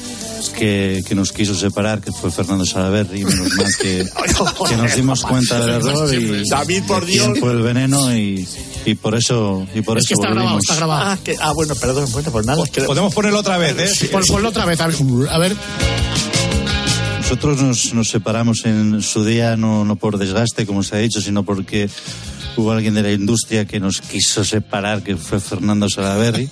[0.58, 4.06] que, que nos quiso separar, que fue Fernando Salaverri, y menos mal que,
[4.69, 7.39] que nos dimos cuenta del error y David, por Dios.
[7.39, 8.47] fue el veneno y,
[8.86, 10.63] y por eso y por Es que eso está grabado, volvimos.
[10.63, 11.12] está grabado.
[11.12, 12.63] Ah, que- ah, bueno, perdón, bueno, pues nada.
[12.63, 14.08] es que- Podemos ponerlo otra vez, ¿eh?
[14.12, 14.95] Pon- ponlo otra vez, a ver.
[15.29, 15.56] A ver.
[17.34, 21.19] Nosotros nos, nos separamos en su día no, no por desgaste, como se ha dicho,
[21.19, 21.89] sino porque
[22.56, 26.48] hubo alguien de la industria que nos quiso separar, que fue Fernando Salaberry,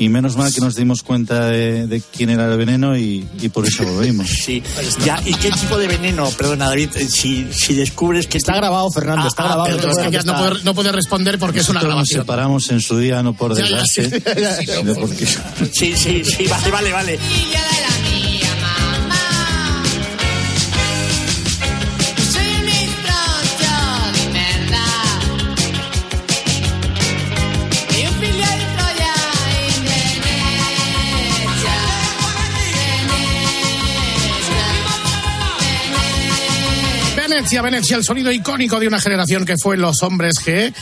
[0.00, 3.48] y menos mal que nos dimos cuenta de, de quién era el veneno y, y
[3.50, 4.28] por eso volvimos.
[4.28, 4.60] Sí,
[5.04, 6.28] ya, ¿y qué tipo de veneno?
[6.30, 8.38] Perdona, David, eh, si, si descubres que...
[8.38, 9.66] Está grabado, Fernando, está grabado.
[9.76, 12.22] perdón, Es que ya no puede, no puede responder porque es una Nosotros nos grabación.
[12.22, 14.02] separamos en su día no por Ya, ya, sí.
[14.02, 15.26] desgaste, sino porque...
[15.72, 17.18] Sí, sí, sí, vale, vale, vale.
[37.46, 40.74] Venecia, Venecia, el sonido icónico de una generación que fue los hombres G.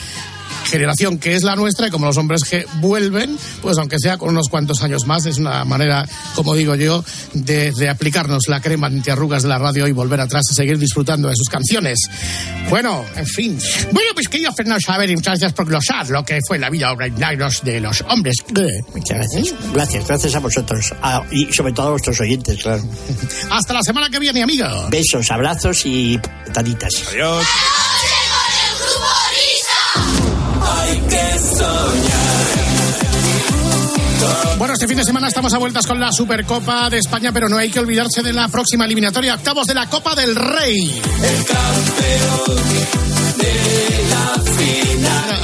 [0.65, 4.29] Generación que es la nuestra y como los hombres G vuelven, pues aunque sea con
[4.29, 8.87] unos cuantos años más, es una manera, como digo yo, de, de aplicarnos la crema
[8.87, 11.99] antiarrugas de la radio y volver atrás y seguir disfrutando de sus canciones.
[12.69, 13.59] Bueno, en fin.
[13.91, 16.91] Bueno, pues querido Fernando Saber, y muchas gracias por glosar lo que fue la vida,
[16.91, 18.35] obra y milagros de los hombres.
[18.93, 19.55] Muchas gracias.
[19.73, 20.93] Gracias, gracias a vosotros.
[21.31, 22.83] Y sobre todo a vuestros oyentes, claro.
[23.51, 24.89] Hasta la semana que viene, amigos.
[24.89, 27.03] Besos, abrazos y pataditas.
[27.09, 27.45] Adiós.
[34.85, 37.71] Este fin de semana estamos a vueltas con la Supercopa de España, pero no hay
[37.71, 41.01] que olvidarse de la próxima eliminatoria, octavos de la Copa del Rey.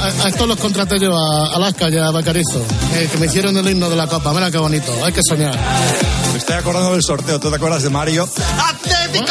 [0.00, 3.56] A, a estos los contraté yo, a Alaska y a Bacarizo, eh, que me hicieron
[3.56, 4.32] el himno de la Copa.
[4.32, 5.56] Mira qué bonito, hay que soñar.
[6.32, 7.38] Me estoy acordando del sorteo.
[7.38, 8.28] ¿Tú te acuerdas de Mario?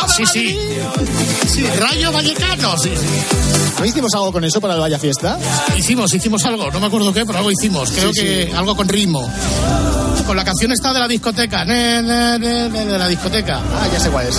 [0.04, 0.58] Oh, sí, sí.
[1.48, 2.92] Sí, Rayo Vallecano, sí.
[3.80, 5.40] ¿No hicimos algo con eso para el Vaya Fiesta?
[5.76, 7.90] Hicimos, hicimos algo, no me acuerdo qué, pero algo hicimos.
[7.92, 8.54] Creo Sí, que sí.
[8.56, 9.32] algo con ritmo.
[10.32, 11.66] Con la canción esta de la discoteca.
[11.66, 13.60] Ne, ne, ne, de la discoteca.
[13.76, 14.36] Ah, ya sé cuál es.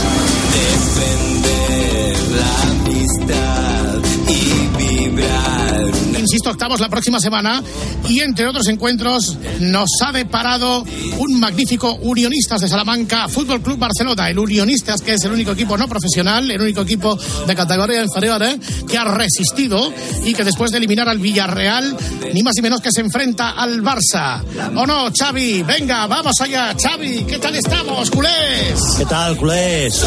[0.55, 7.63] Defender la amistad y vibrar Insisto, octavos la próxima semana
[8.09, 10.85] y entre otros encuentros nos ha deparado
[11.19, 14.31] un magnífico Unionistas de Salamanca Fútbol Club Barcelona.
[14.31, 18.41] El Unionistas, que es el único equipo no profesional, el único equipo de categoría inferior
[18.45, 18.59] ¿eh?
[18.89, 19.93] que ha resistido
[20.25, 21.97] y que después de eliminar al Villarreal,
[22.33, 24.43] ni más ni menos que se enfrenta al Barça.
[24.77, 25.65] ¿O no, Xavi?
[25.65, 27.25] Venga, vamos allá, Xavi.
[27.25, 28.79] ¿Qué tal estamos, culés?
[28.99, 30.05] Què tal, culers?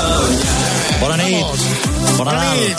[1.01, 1.45] Bona nit.
[2.17, 2.75] Bona Nadal.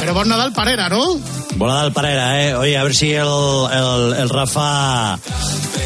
[0.00, 1.45] Pero por Nadal Parera, ¿no?
[1.56, 2.54] Bona Nadal, Parera, ¿eh?
[2.54, 5.14] Oye, a ver si el, el, el Rafa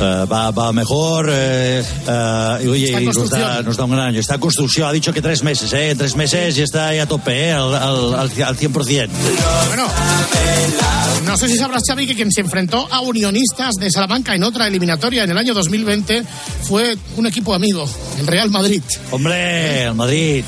[0.00, 1.28] eh, va, va mejor.
[1.30, 3.64] eh, eh, y oye, y nos da, construcción.
[3.64, 4.18] nos da un gran año.
[4.20, 5.94] Está en construcción, ha dicho que tres meses, ¿eh?
[5.96, 7.52] Tres meses ya está ahí a tope, ¿eh?
[7.52, 9.09] Al, al, al 100%.
[9.68, 9.87] Bueno,
[11.24, 14.66] no sé si sabrás, Xavi, que quien se enfrentó a Unionistas de Salamanca en otra
[14.66, 16.24] eliminatoria en el año 2020
[16.62, 18.83] fue un equipo amigo, el Real Madrid.
[19.12, 20.44] Hombre, el Madrid.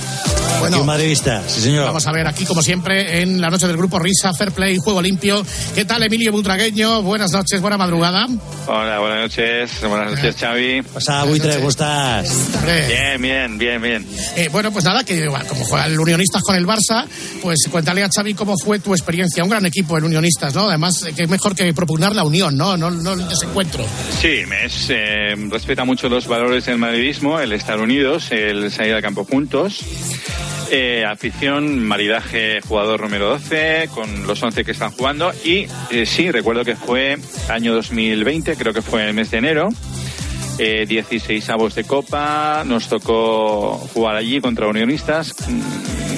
[0.60, 0.80] Bueno.
[0.80, 1.86] Un madridista, sí señor.
[1.86, 5.02] Vamos a ver aquí, como siempre, en la noche del grupo Risa, Fair Play, Juego
[5.02, 5.44] Limpio.
[5.74, 7.02] ¿Qué tal, Emilio Butragueño?
[7.02, 8.26] Buenas noches, buena madrugada.
[8.66, 9.70] Hola, buenas noches.
[9.80, 10.82] Buenas noches, Xavi.
[10.82, 12.48] Pasa, buitre, ¿cómo estás?
[12.64, 14.06] Bien, bien, bien, bien.
[14.36, 17.06] Eh, bueno, pues nada, que bueno, como juega el Unionistas con el Barça,
[17.42, 19.42] pues cuéntale a Xavi cómo fue tu experiencia.
[19.42, 20.68] Un gran equipo el Unionistas, ¿no?
[20.68, 22.76] Además, eh, que es mejor que propugnar la unión, ¿no?
[22.76, 23.84] No, no el desencuentro.
[24.20, 29.02] Sí, es, eh, respeta mucho los valores del madridismo, el estar unidos, el salir al
[29.02, 29.80] campo juntos.
[30.70, 35.30] Eh, afición, maridaje, jugador número 12, con los 11 que están jugando.
[35.44, 37.18] Y eh, sí, recuerdo que fue
[37.50, 39.68] año 2020, creo que fue el mes de enero.
[40.58, 45.34] Eh, 16 avos de Copa, nos tocó jugar allí contra Unionistas.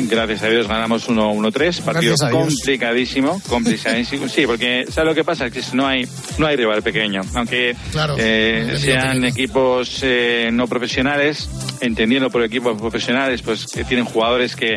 [0.08, 4.28] Gracias a Dios ganamos 1-1-3, partido complicadísimo, complicadísimo.
[4.28, 5.50] Sí, porque ¿sabes lo que pasa?
[5.50, 6.06] Que no hay,
[6.38, 7.22] no hay rival pequeño.
[7.34, 9.26] Aunque Claro, eh, sean pequeño.
[9.28, 11.48] equipos eh, no profesionales,
[11.80, 14.76] entendiendo por equipos profesionales, pues que tienen jugadores que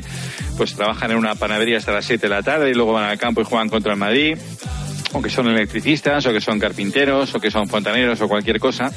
[0.58, 3.17] pues trabajan en una panadería hasta las 7 de la tarde y luego van al
[3.17, 4.38] campo y juegan contra el Madrid
[5.17, 8.91] o que son electricistas, o que son carpinteros, o que son fontaneros, o cualquier cosa.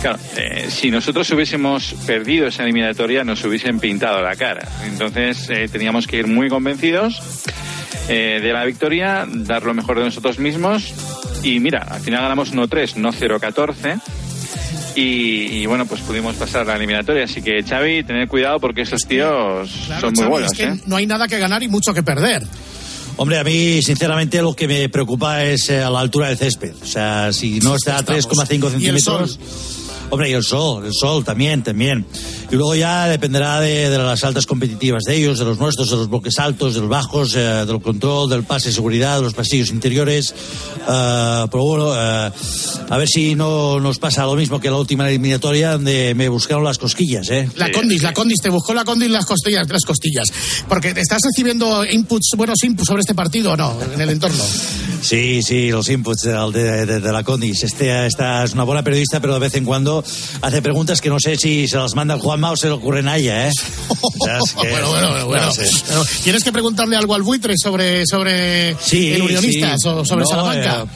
[0.00, 4.66] Claro, eh, si nosotros hubiésemos perdido esa eliminatoria, nos hubiesen pintado la cara.
[4.84, 7.20] Entonces, eh, teníamos que ir muy convencidos
[8.08, 10.92] eh, de la victoria, dar lo mejor de nosotros mismos.
[11.42, 14.00] Y mira, al final ganamos 1-3, no 0-14.
[14.96, 17.24] Y, y bueno, pues pudimos pasar la eliminatoria.
[17.24, 20.52] Así que, Xavi, tener cuidado porque esos tíos Claro, son muy Xavi, buenos.
[20.52, 20.80] es que ¿eh?
[20.86, 22.42] no hay nada que ganar y mucho que perder.
[23.16, 26.74] Hombre, a mí, sinceramente, lo que me preocupa es eh, la altura del césped.
[26.82, 29.38] O sea, si no está a 3,5 Y el centímetros.
[30.10, 32.04] Hombre, y el sol, el sol también, también.
[32.50, 35.96] Y luego ya dependerá de, de las altas competitivas de ellos, de los nuestros, de
[35.96, 39.34] los bloques altos, de los bajos, eh, del control, del pase de seguridad, de los
[39.34, 40.34] pasillos interiores.
[40.88, 42.30] Eh, pero bueno, eh,
[42.88, 46.64] a ver si no nos pasa lo mismo que la última eliminatoria donde me buscaron
[46.64, 47.48] las cosquillas, ¿eh?
[47.54, 50.26] La Condis, la Condis, te buscó la Condis las costillas, las costillas.
[50.68, 54.42] Porque te estás recibiendo inputs, buenos inputs sobre este partido o no, en el entorno.
[55.02, 57.62] Sí, sí, los inputs de, de- de- de la Condis.
[57.62, 59.99] Este, esta es una buena periodista, pero de vez en cuando
[60.42, 63.16] hace preguntas que no sé si se las manda Juanma o se le ocurren a
[63.16, 63.52] ella, ¿eh?
[64.60, 65.26] Que- Bueno, bueno, bueno.
[65.26, 65.46] bueno.
[65.46, 65.68] no sé.
[65.88, 69.88] Pero, ¿Tienes que preguntarle algo al buitre sobre, sobre Sí, el unionista, sí.
[69.88, 70.82] o sobre No, Salamanca?
[70.82, 70.86] Eh,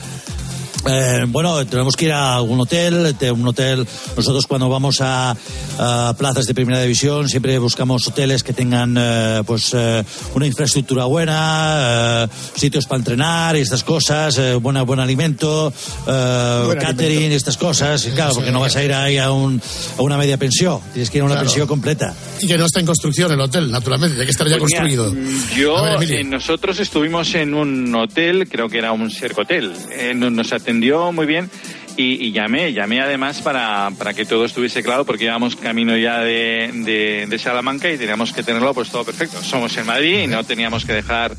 [1.27, 3.87] bueno, tenemos que ir a algún hotel, de un hotel.
[4.15, 5.35] Nosotros cuando vamos a,
[5.79, 11.05] a plazas de primera división siempre buscamos hoteles que tengan eh, pues eh, una infraestructura
[11.05, 15.73] buena, eh, sitios para entrenar y estas cosas, eh, buena, buen alimento,
[16.07, 17.35] eh, Buen catering, alimento.
[17.37, 18.05] estas cosas.
[18.05, 19.61] Y claro, porque no vas a ir ahí a, un,
[19.97, 21.47] a una media pensión, tienes que ir a una Claro.
[21.47, 22.13] pensión completa.
[22.41, 25.13] Y que no está en construcción el hotel, naturalmente, tiene que estar ya Pues construido.
[25.57, 26.17] Yo, A ver, Emilio.
[26.19, 30.74] eh, nosotros estuvimos en un hotel, creo que era un Cercotel, eh, no- nos atendió
[30.79, 31.49] muy bien
[31.97, 36.19] y, y llamé, llamé además para, para que todo estuviese claro porque íbamos camino ya
[36.19, 39.37] de, de- de Salamanca y teníamos que tenerlo pues todo perfecto.
[39.37, 41.31] Somos en Madrid y no teníamos que dejar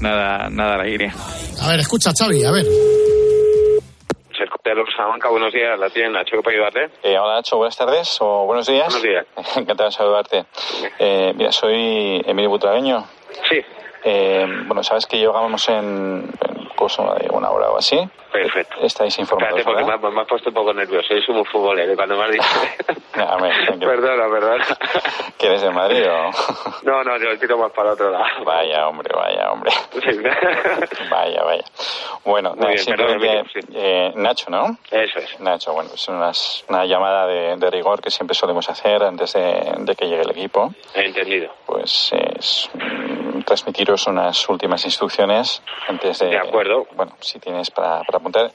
[0.00, 1.12] nada, nada al aire.
[1.62, 2.64] A ver, escucha, Xavi, a ver.
[4.96, 6.90] Salamanca, buenos días, la tiene Nacho, ¿qué puedo ayudarte?
[7.02, 8.86] Eh, hola Nacho, buenas tardes o buenos días.
[8.86, 9.26] Buenos días.
[9.56, 10.44] Encantado de saludarte.
[10.98, 13.04] Eh, mira, soy Emilio Butragueño.
[13.48, 13.60] Sí.
[14.04, 17.98] Eh, bueno, sabes que llegamos en, en curso de una hora o así.
[18.32, 18.76] Perfecto.
[18.82, 22.16] Estáis informados, Espérate, porque me, me has puesto un poco nervioso, soy muy futbolero cuando
[22.16, 22.44] me has dicho...
[23.16, 24.64] A ver, que- perdona, perdona.
[25.38, 26.30] ¿Que eres de Madrid o...?
[26.82, 28.24] No, no, yo tiro más para otro lado.
[28.44, 29.70] Vaya, hombre, vaya, hombre.
[31.10, 31.64] Vaya, vaya.
[32.24, 33.60] Bueno, nada, bien, simplemente, sí.
[33.74, 34.76] eh, Nacho, ¿no?
[34.90, 35.40] Eso es.
[35.40, 39.74] Nacho, bueno, es unas- una llamada de, de rigor que siempre solemos hacer antes de,
[39.78, 40.74] de que llegue el equipo.
[40.94, 41.50] He entendido.
[41.66, 42.68] Pues es
[43.44, 46.28] transmitiros unas últimas instrucciones antes de...
[46.28, 46.86] De acuerdo.
[46.94, 48.52] Bueno, si tienes para, para apuntar.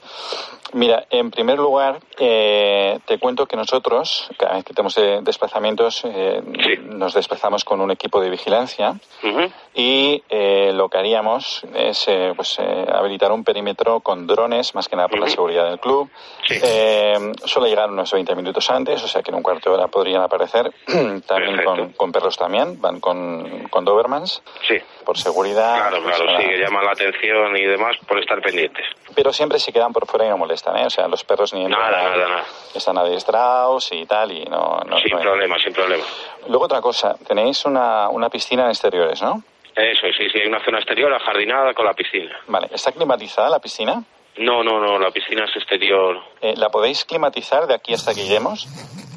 [0.72, 6.02] Mira, en primer lugar, eh, te cuento que nosotros, cada vez que tenemos eh, desplazamientos,
[6.04, 6.42] eh,
[6.84, 8.94] nos desplazamos con un equipo de vigilancia
[9.74, 14.88] y eh, lo que haríamos es eh, pues, eh, habilitar un perímetro con drones, más
[14.88, 16.08] que nada por la seguridad del club.
[16.48, 19.88] Eh, suele llegar unos 20 minutos antes, o sea que en un cuarto de hora
[19.88, 20.72] podrían aparecer.
[21.26, 24.42] también con, con perros también, van con, con Dobermans.
[24.66, 24.76] Sí.
[25.04, 25.74] Por seguridad.
[25.88, 28.84] Claro, pues, claro, sí, que llaman la atención y demás por estar pendientes.
[29.14, 30.86] Pero siempre se quedan por fuera y no molestan, ¿eh?
[30.86, 32.44] O sea, los perros ni entran, Nada, nada, nada.
[32.74, 34.80] están adiestrados y tal, y no...
[34.86, 36.04] no Sin no problema, sin problema.
[36.48, 39.42] Luego otra cosa, tenéis una, una piscina en exteriores, ¿no?
[39.76, 42.38] Eso, sí, sí, hay una zona exterior ajardinada con la piscina.
[42.48, 44.02] Vale, ¿está climatizada la piscina?
[44.36, 46.18] No, no, no, la piscina es exterior.
[46.40, 48.66] Eh, ¿La podéis climatizar de aquí hasta que lleguemos?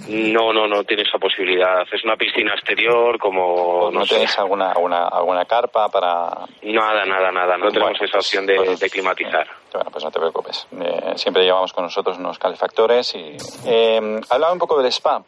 [0.07, 1.81] No, no, no tiene esa posibilidad.
[1.91, 3.89] Es una piscina exterior como...
[3.91, 4.15] ¿No, sé.
[4.15, 6.29] tenéis alguna, alguna, alguna carpa para...?
[6.63, 7.57] Nada, nada, nada.
[7.57, 9.47] No tenemos esa opción de, de climatizar.
[9.73, 10.67] Bueno, pues no te preocupes.
[10.81, 13.37] Eh, siempre llevamos con nosotros unos calefactores y...
[13.65, 15.23] Eh, hablaba un poco del spa.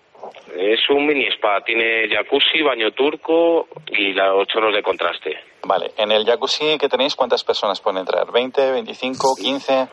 [0.55, 1.61] Es un mini spa.
[1.61, 5.38] Tiene jacuzzi, baño turco y los choros de contraste.
[5.63, 8.28] Vale, en el jacuzzi que tenéis, ¿cuántas personas pueden entrar?
[8.28, 9.88] ¿20, 25, 15?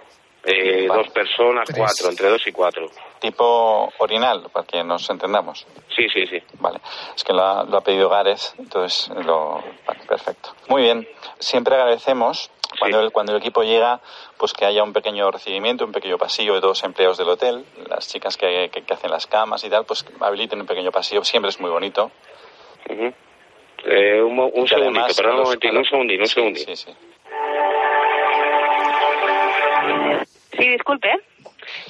[0.44, 2.90] Eh, Dos personas, cuatro, entre dos y cuatro.
[3.20, 5.64] Tipo orinal, para que nos entendamos.
[5.94, 6.42] Sí, sí, sí.
[6.58, 6.80] Vale,
[7.14, 9.62] es que lo ha, lo ha pedido Gares, entonces lo...
[9.86, 10.54] Vale, perfecto.
[10.68, 11.06] Muy bien,
[11.38, 14.00] siempre agradecemos cuando, el, cuando el equipo llega,
[14.36, 18.08] pues que haya un pequeño recibimiento, un pequeño pasillo de los empleados del hotel, las
[18.08, 21.50] chicas que, que- que hacen las camas y tal, pues habiliten un pequeño pasillo, siempre
[21.50, 22.10] es muy bonito.
[22.90, 23.12] Ujú.
[23.84, 26.74] Eh, un, un segundito, perdón un momentito, un segundito, un segundito.
[26.74, 26.92] Sí, sí.
[30.72, 31.08] Disculpe.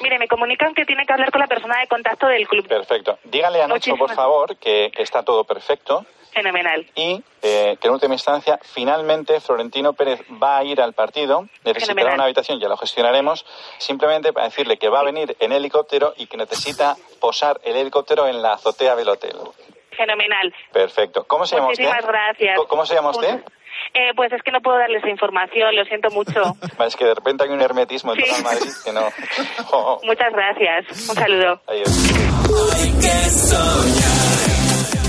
[0.02, 2.66] Mire, me comunican que tiene que hablar con la persona de contacto del club.
[2.68, 3.18] Perfecto.
[3.24, 6.86] Dígale a Nacho, por favor, que, está todo perfecto Fenomenal.
[6.94, 11.80] y eh, que en última instancia, finalmente, Florentino Pérez va a ir al partido, necesitará
[11.86, 12.14] Fenomenal.
[12.14, 13.46] una habitación, ya lo gestionaremos,
[13.78, 18.26] simplemente para decirle que va a venir en helicóptero y que necesita posar el helicóptero
[18.28, 19.36] en la azotea del hotel.
[19.96, 20.54] Fenomenal.
[20.72, 21.24] Perfecto.
[21.24, 21.84] ¿Cómo se llama usted?
[21.84, 22.56] Muchísimas gracias.
[22.56, 23.42] ¿Cómo- ¿Cómo se llama usted?
[23.94, 26.56] Eh, pues es que no puedo darle esa información, lo siento mucho.
[26.86, 28.24] Es que de repente hay un hermetismo en Sí.
[28.28, 29.02] todo el Madrid que no...
[29.72, 31.08] Oh, Muchas gracias.
[31.08, 31.60] Un saludo.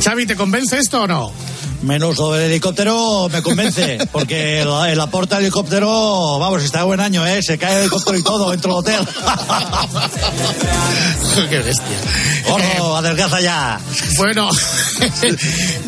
[0.03, 1.31] Xavi, ¿te convence esto o no?
[1.81, 6.85] Menos lo del helicóptero me convence, porque el, el aporte al helicóptero, vamos, está de
[6.85, 7.41] buen año, ¿eh?
[7.41, 9.05] Se cae el helicóptero y todo dentro del hotel.
[11.49, 11.97] Qué bestia.
[12.47, 13.79] Gordo, adelgaza ya.
[14.17, 14.49] Bueno,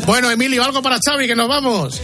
[0.05, 2.01] bueno, Emilio, algo para Xavi, que nos vamos.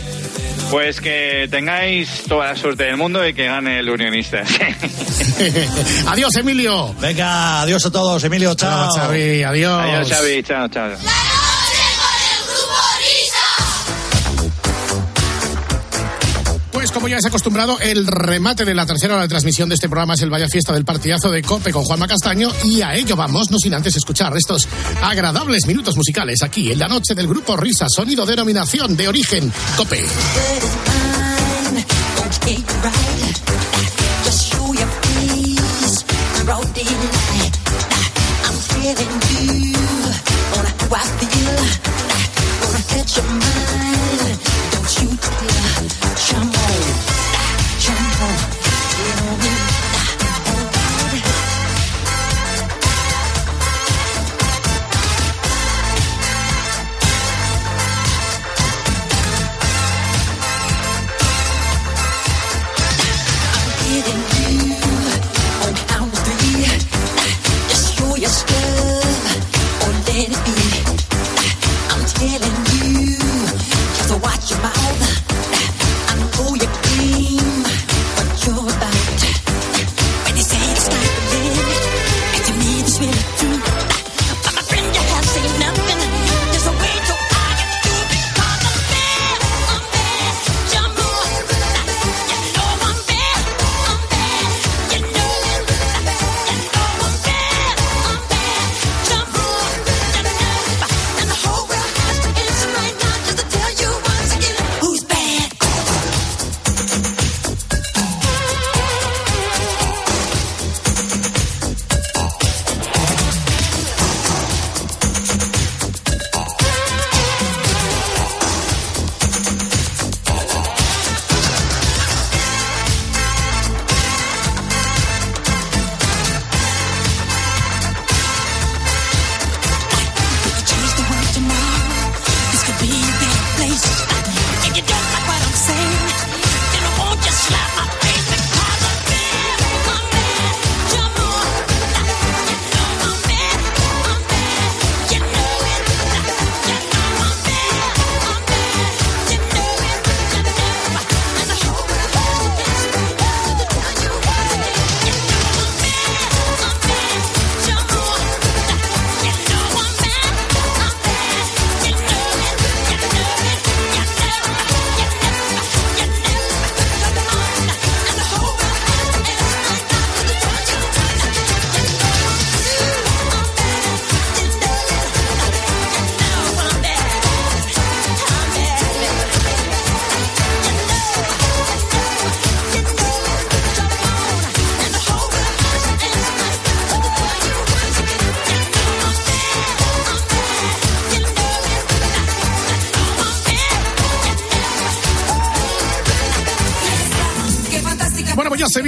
[0.71, 4.41] Pues que tengáis toda la suerte del mundo y que gane el unionista.
[6.07, 6.95] adiós, Emilio.
[6.99, 8.87] Venga, adiós a todos, Emilio, chao.
[8.95, 9.83] Chao, Xavi, adiós.
[9.83, 10.91] Adiós, Xavi, chao, chao.
[16.93, 20.13] Como ya es acostumbrado, el remate de la tercera hora de transmisión de este programa.
[20.13, 22.51] Es el Vaya Fiesta del partidazo de Cope con Juanma Castaño.
[22.63, 24.67] Y a ello vamos, no sin antes escuchar estos
[25.01, 30.03] agradables minutos musicales aquí en la noche del grupo Risa, sonido denominación de origen Cope.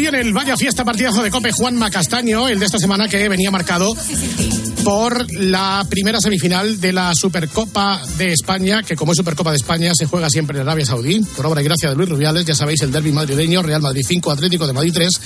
[0.04, 3.50] Viene el Vaya Fiesta partidazo de Cope Juanma Castaño, el de esta semana que venía
[3.52, 3.96] marcado
[4.84, 9.94] por la primera semifinal de la Supercopa de España, que como es Supercopa de España
[9.96, 12.82] se juega siempre en Arabia Saudí, por obra y gracia de Luis Rubiales, ya sabéis,
[12.82, 15.22] el derby madrileño, Real Madrid 5, Atlético de Madrid 3,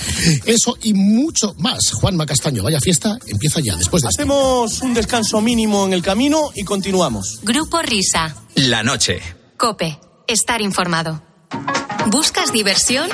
[0.45, 1.93] eso y mucho más.
[1.93, 4.09] Juanma Castaño, Vaya Fiesta, empieza ya, después de.
[4.09, 7.39] Hacemos un descanso mínimo en el camino y continuamos.
[7.41, 8.36] Grupo Risa.
[8.53, 9.21] La noche.
[9.57, 9.97] Cope.
[10.28, 11.23] Estar informado.
[12.11, 13.09] ¿Buscas diversión?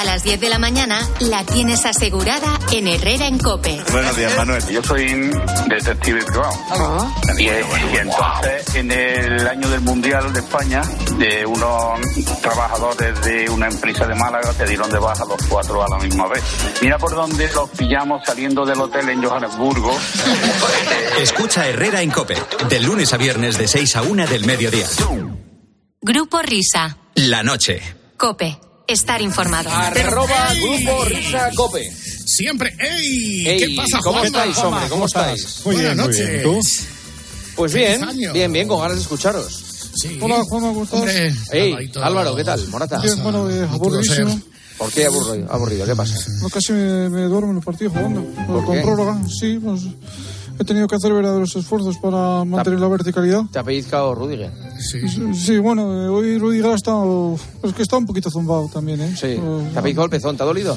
[0.00, 3.78] A las 10 de la mañana la tienes asegurada en Herrera en Cope.
[3.92, 4.66] Buenos días, Manuel.
[4.66, 5.30] Yo soy
[5.68, 7.12] detective privado.
[7.36, 10.80] Y, y entonces, en el año del Mundial de España,
[11.18, 12.00] de unos
[12.40, 16.28] trabajadores de una empresa de Málaga se dieron de baja los cuatro a la misma
[16.28, 16.42] vez.
[16.80, 19.94] Mira por dónde los pillamos saliendo del hotel en Johannesburgo.
[21.20, 22.36] Escucha Herrera en Cope.
[22.70, 24.86] De lunes a viernes de 6 a 1 del mediodía.
[26.00, 26.96] Grupo Risa.
[27.16, 27.82] La noche.
[28.16, 28.69] Cope.
[28.90, 29.70] Estar informado.
[29.70, 31.92] Arroba Grupo Risa Cope.
[32.26, 33.46] Siempre, ¡ey!
[33.46, 34.26] Ey, ¿Qué pasa, ¿Cómo Juanma?
[34.26, 34.88] estáis, hombre?
[34.88, 35.60] ¿Cómo estáis?
[35.64, 36.42] Muy bien, Buenas muy bien.
[36.42, 36.86] noches.
[37.54, 38.32] Pues Feliz bien, año.
[38.32, 39.64] bien, bien, con ganas de escucharos.
[40.20, 40.98] Hola, Juanma, ¿cómo estás?
[41.00, 42.04] Hombre, Ey, Alvarito.
[42.04, 42.68] Álvaro, ¿qué tal?
[42.68, 42.98] Morata.
[42.98, 44.40] Bien, bueno, eh, aburridísimo.
[44.78, 45.52] ¿Por qué aburrido?
[45.52, 45.86] aburrido?
[45.86, 46.14] ¿Qué pasa?
[46.40, 48.24] No, casi me, me duermo en el partido jugando.
[48.46, 48.80] Con qué?
[48.80, 49.82] prórroga, sí, pues
[50.60, 53.44] he tenido que hacer verdaderos esfuerzos para mantener la verticalidad.
[53.50, 54.52] ¿Te ha pellizcado Rudiger?
[54.78, 55.00] Sí.
[55.34, 57.36] Sí, bueno, eh, hoy Rudiger ha estado...
[57.62, 59.14] Es que está un poquito zumbado también, ¿eh?
[59.16, 59.28] Sí.
[59.28, 60.36] Eh, ¿Te ha pellizcado el pezón?
[60.36, 60.76] ¿Te ha dolido?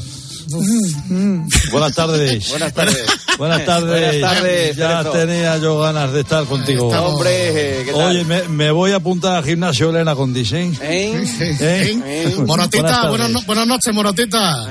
[1.72, 2.50] Buenas tardes.
[2.50, 3.06] Buenas tardes.
[3.38, 4.22] Buenas tardes.
[4.22, 5.12] Buenas tardes, Ya Cerezo.
[5.12, 6.88] tenía yo ganas de estar contigo.
[6.90, 8.02] Hombre, ¿qué tal?
[8.12, 10.78] Oye, me, me voy a apuntar al gimnasio Elena con diseño.
[10.82, 11.24] ¿Eh?
[11.40, 12.36] ¿Eh?
[12.46, 13.30] Morotita, Buenas buenas, tardes.
[13.34, 14.68] no- buenas noches, Morotita.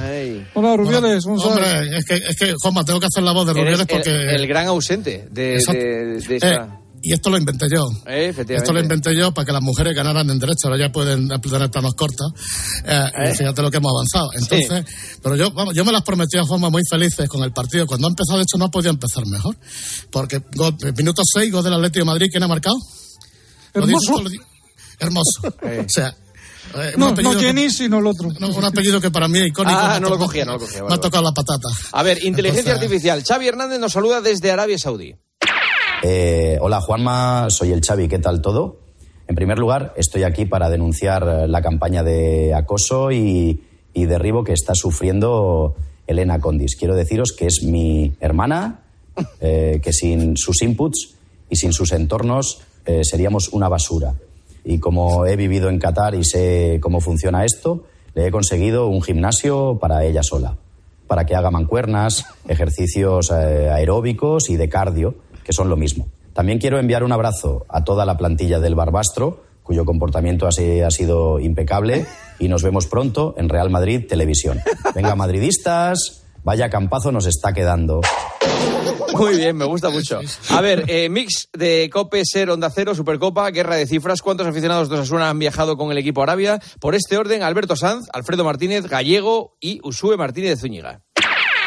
[0.54, 1.52] Hola, Rubiales, ¿cómo estás?
[1.52, 4.10] Hombre, es que, es que, Juanma, tengo que hacer la voz de Rubiales Eres porque...
[4.10, 6.78] el, el gran ausente de, de, de esta...
[7.02, 7.88] Eh, Y esto lo inventé yo.
[8.06, 8.54] Eh, efectivamente.
[8.56, 10.68] Esto lo inventé yo para que las mujeres ganaran en derecho.
[10.68, 12.28] Ahora ya pueden tener planos cortas.
[12.84, 13.34] Eh, ¿Eh?
[13.34, 14.30] Fíjate lo que hemos avanzado.
[14.34, 14.84] Entonces,
[15.22, 17.86] pero yo, vamos, yo me las prometí de forma muy felices con el partido.
[17.86, 19.56] Cuando ha empezado, de hecho, no podía empezar mejor.
[20.10, 22.76] Porque gol- minuto 6, gol del Atlético de Madrid, ¿quién ha marcado?
[23.74, 24.22] Lo dices Hermoso.
[24.22, 24.30] lo
[24.98, 25.40] Hermoso.
[25.86, 26.14] O sea,
[26.74, 28.28] eh, un No, apellido no que- Jenny, sino el otro.
[28.38, 29.76] no, un apellido que para mí es icónico.
[29.78, 31.68] Ah, ha no lo cogía, no lo cogía, Me vale, ha tocado la patata.
[31.92, 33.22] A ver, inteligencia Entonces- artificial.
[33.26, 35.14] Xavi Hernández nos saluda desde Arabia Saudí.
[36.04, 38.80] Eh, hola Juanma, soy el Xavi, ¿qué tal todo?
[39.28, 43.62] En primer lugar, estoy aquí para denunciar la campaña de acoso y,
[43.94, 45.76] derribo que está sufriendo
[46.08, 46.74] Elena Condis.
[46.74, 48.80] Quiero deciros que es mi hermana,
[49.40, 51.14] eh, que sin sus inputs
[51.48, 54.14] y sin sus entornos eh, seríamos una basura.
[54.64, 57.84] Y como he vivido en Qatar y sé cómo funciona esto,
[58.14, 60.56] le he conseguido un gimnasio para ella sola,
[61.06, 65.14] para que haga mancuernas, ejercicios aeróbicos y de cardio,
[65.44, 66.08] que son lo mismo.
[66.32, 70.52] También quiero enviar un abrazo a toda la plantilla del Barbastro, cuyo comportamiento ha
[70.90, 72.06] sido impecable,
[72.38, 74.60] y nos vemos pronto en Real Madrid Televisión.
[74.94, 78.00] Venga, madridistas, vaya campazo nos está quedando.
[79.14, 80.20] Muy bien, me gusta mucho.
[80.50, 84.22] A ver, eh, mix de Cope, Ser, Onda Cero, Supercopa, Guerra de Cifras.
[84.22, 86.60] ¿Cuántos aficionados de Osasuna han viajado con el equipo Arabia?
[86.80, 91.02] Por este orden, Alberto Sanz, Alfredo Martínez, Gallego y Usue Martínez Zúñiga.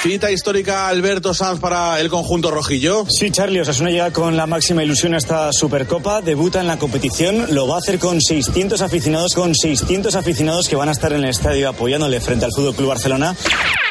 [0.02, 3.06] Cita histórica Alberto Sanz para el conjunto rojillo.
[3.10, 7.48] Sí, Charlie, Osasuna llega con la máxima ilusión a esta Supercopa, debuta en la competición,
[7.56, 11.24] lo va a hacer con 600 aficionados, con 600 aficionados que van a estar en
[11.24, 13.36] el estadio apoyándole frente al Fútbol Club Barcelona.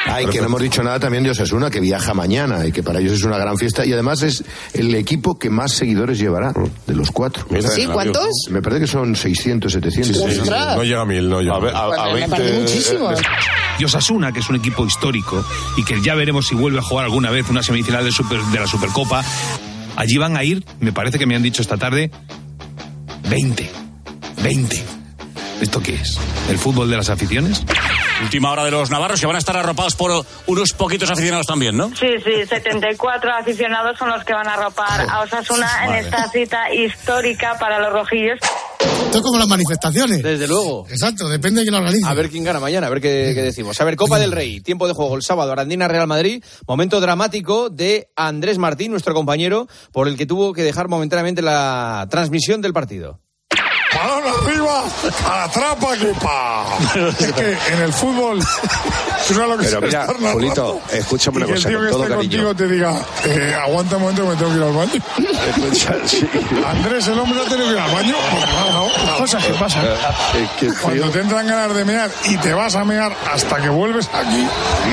[0.05, 2.99] Ay, que no hemos dicho nada también de Osasuna, que viaja mañana y que para
[2.99, 4.43] ellos es una gran fiesta y además es
[4.73, 6.53] el equipo que más seguidores llevará
[6.85, 7.45] de los cuatro.
[7.73, 7.87] ¿Sí?
[7.87, 8.29] ¿Cuántos?
[8.49, 10.17] Me parece que son 600, 700.
[10.17, 10.77] ¡Ostras!
[10.77, 11.59] No llega a mil, no llega.
[11.59, 11.73] Pues
[12.13, 13.09] me parece muchísimo.
[13.79, 15.43] Y Osasuna, que es un equipo histórico
[15.75, 18.11] y que ya veremos si vuelve a jugar alguna vez una semifinal de,
[18.51, 19.25] de la Supercopa,
[19.95, 22.11] allí van a ir, me parece que me han dicho esta tarde,
[23.27, 23.67] 20.
[24.43, 24.83] 20.
[25.61, 26.19] ¿Esto qué es?
[26.47, 27.63] ¿El fútbol de las aficiones?
[28.23, 31.75] Última hora de los navarros que van a estar arropados por unos poquitos aficionados también,
[31.75, 31.89] ¿no?
[31.89, 36.73] Sí, sí, 74 aficionados son los que van a arropar a Osasuna en esta cita
[36.73, 38.39] histórica para los rojillos.
[38.79, 40.23] Esto es como las manifestaciones.
[40.23, 40.87] Desde luego.
[40.89, 42.07] Exacto, depende de quién lo organice.
[42.07, 43.79] A ver quién gana mañana, a ver qué, qué decimos.
[43.79, 47.69] A ver, Copa del Rey, tiempo de juego el sábado, Arandina Real Madrid, momento dramático
[47.69, 52.73] de Andrés Martín, nuestro compañero, por el que tuvo que dejar momentáneamente la transmisión del
[52.73, 53.19] partido.
[53.95, 54.83] Balón arriba,
[55.25, 56.65] a la trampa, equipa.
[57.19, 58.39] Es que en el fútbol,
[59.27, 62.67] que Pero es mira, Julito, escúchame una que cosa, el tío que esté contigo te
[62.67, 65.01] diga, eh, aguanta un momento que me tengo que ir al baño.
[66.67, 68.15] Andrés, el hombre ha tenido que ir al baño.
[68.31, 69.85] Porque no, no, las cosas que pasan.
[70.81, 74.47] Cuando te entran ganas de mear y te vas a mear hasta que vuelves aquí,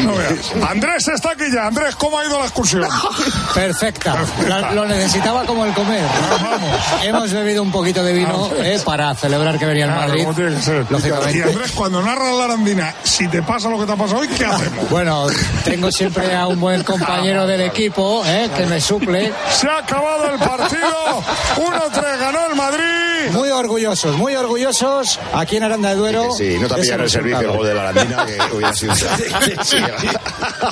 [0.04, 0.52] no veas.
[0.68, 1.66] Andrés está aquí ya.
[1.66, 2.88] Andrés, ¿cómo ha ido la excursión?
[3.54, 4.16] Perfecta.
[4.48, 6.04] Lo, lo necesitaba como el comer.
[7.02, 10.22] Hemos bebido un poquito de vino eh, para celebrar que venía el Madrid.
[10.24, 10.86] como tiene que ser.
[10.90, 11.38] Lógicamente.
[11.38, 14.28] Y Andrés, cuando narras la arandina, si te pasa lo que te ha pasado hoy,
[14.36, 14.90] ¿qué hacemos?
[14.90, 15.26] Bueno,
[15.64, 19.32] tengo siempre a un buen compañero del equipo eh, que me suple.
[19.50, 21.22] Se ha acabado el partido.
[21.56, 22.82] 1-3 ganó el Madrid.
[23.32, 26.32] Muy orgullosos, muy orgullosos aquí en Aranda de Duero.
[26.32, 28.98] Sí, no te pillado el servicio el gol de la Arandina, que hubiera sido un
[28.98, 29.76] sí,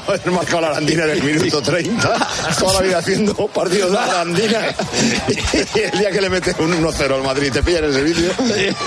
[0.07, 2.29] Haber marcado la Arandina en el minuto 30,
[2.59, 4.59] toda la vida haciendo partidos de la Arandina.
[5.75, 8.31] Y el día que le mete un 1-0 al Madrid, te pillan el servicio.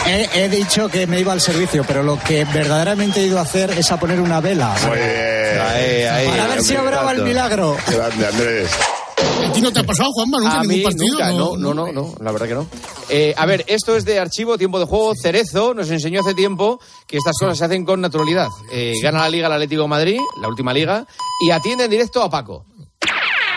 [0.05, 3.43] He, he dicho que me iba al servicio, pero lo que verdaderamente he ido a
[3.43, 4.75] hacer es a poner una vela.
[4.87, 5.61] Muy bien.
[5.61, 7.77] Ahí, ahí, Para ver si obraba el milagro.
[7.87, 8.69] Grande, Andrés.
[9.47, 10.39] ¿A ti no te ha pasado, Juanma?
[10.39, 11.13] ¿Nunca A en mí ningún partido?
[11.13, 12.67] nunca, no, no, no, no, la verdad que no.
[13.09, 15.13] Eh, a ver, esto es de archivo, tiempo de juego.
[15.15, 18.47] Cerezo nos enseñó hace tiempo que estas cosas se hacen con naturalidad.
[18.71, 21.05] Eh, gana la Liga el Atlético de Madrid, la última liga,
[21.41, 22.65] y atiende en directo a Paco.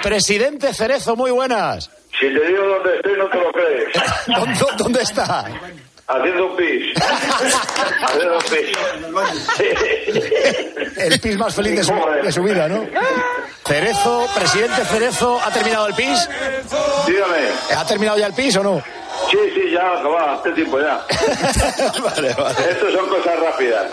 [0.02, 1.90] Presidente Cerezo, muy buenas.
[2.20, 3.88] Si te digo dónde estoy, no te lo crees.
[4.26, 5.46] ¿Dónde, dónde está?
[6.08, 6.94] Haciendo un pis.
[8.02, 8.76] Haciendo un pis.
[10.96, 12.86] El pis más feliz de su, de su vida, ¿no?
[13.64, 16.28] Cerezo, presidente Cerezo, ¿ha terminado el pis?
[17.06, 17.48] Dígame.
[17.76, 18.82] ¿Ha terminado ya el pis o no?
[19.30, 21.04] Sí, sí, ya acabado, hace tiempo ya.
[22.02, 22.70] vale, vale.
[22.70, 23.90] Estos son cosas rápidas.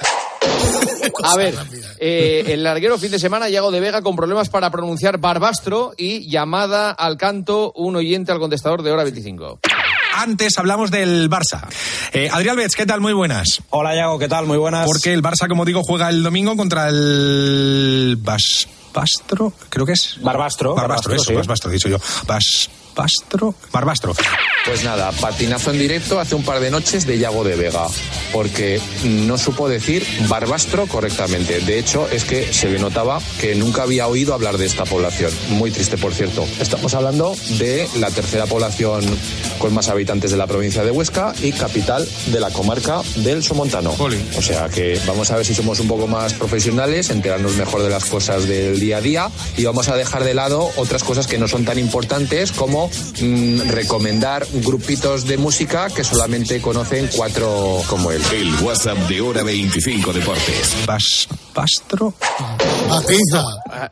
[1.23, 1.55] A ver,
[1.99, 6.29] eh, el larguero fin de semana, Yago de Vega con problemas para pronunciar Barbastro y
[6.29, 9.59] llamada al canto un oyente al contestador de hora 25.
[10.15, 11.67] Antes hablamos del Barça.
[12.11, 13.01] Eh, Adrián Betz, ¿qué tal?
[13.01, 13.61] Muy buenas.
[13.71, 14.45] Hola, Yago, ¿qué tal?
[14.45, 14.85] Muy buenas.
[14.85, 18.67] Porque el Barça, como digo, juega el domingo contra el Bas...
[18.93, 20.19] Bastro, creo que es.
[20.21, 20.75] Barbastro.
[20.75, 21.33] Barbastro, eso, sí.
[21.33, 21.97] Barbastro, dicho yo.
[22.27, 22.69] Bas...
[22.95, 23.55] Barbastro.
[23.71, 24.13] Barbastro.
[24.65, 27.85] Pues nada, patinazo en directo hace un par de noches de Yago de Vega,
[28.31, 31.59] porque no supo decir Barbastro correctamente.
[31.59, 35.31] De hecho, es que se le notaba que nunca había oído hablar de esta población.
[35.49, 36.47] Muy triste, por cierto.
[36.61, 39.03] Estamos hablando de la tercera población
[39.59, 43.93] con más habitantes de la provincia de Huesca y capital de la comarca del Somontano.
[44.37, 47.89] O sea que vamos a ver si somos un poco más profesionales, enterarnos mejor de
[47.89, 51.37] las cosas del día a día y vamos a dejar de lado otras cosas que
[51.37, 52.82] no son tan importantes como
[53.21, 58.21] mm, recomendar grupitos de música que solamente conocen cuatro como él.
[58.31, 60.75] El WhatsApp de Hora 25 Deportes.
[61.53, 62.13] Bastro.
[62.89, 63.43] Matiza.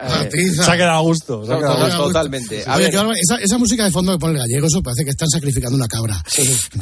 [0.09, 0.66] Matiza.
[0.66, 1.45] Se ha quedado a gusto.
[1.45, 2.03] se ha quedado a gusto.
[2.07, 2.64] Totalmente.
[2.66, 5.12] A Oye, ver, esa, esa música de fondo que pone el gallego, eso parece que
[5.12, 6.22] están sacrificando una cabra.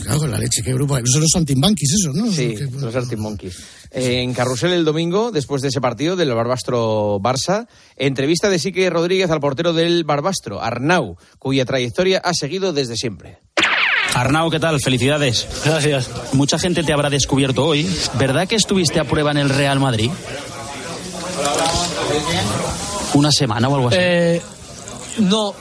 [0.03, 0.97] Claro, con la leche, qué grupo.
[1.31, 2.31] Son timbanquis, esos, ¿no?
[2.31, 3.57] Sí, los Monkeys.
[3.91, 8.89] Eh, en Carrusel el domingo, después de ese partido del Barbastro Barça, entrevista de Sique
[8.89, 13.39] Rodríguez al portero del Barbastro, Arnau, cuya trayectoria ha seguido desde siempre.
[14.13, 14.79] Arnau, ¿qué tal?
[14.79, 15.47] Felicidades.
[15.63, 16.09] Gracias.
[16.33, 17.87] Mucha gente te habrá descubierto hoy.
[18.17, 20.09] ¿Verdad que estuviste a prueba en el Real Madrid?
[23.13, 23.97] ¿Una semana o algo así?
[23.99, 24.41] Eh,
[25.19, 25.53] no.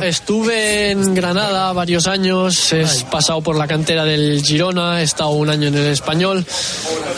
[0.00, 5.50] Estuve en Granada varios años, he pasado por la cantera del Girona, he estado un
[5.50, 6.46] año en el Español,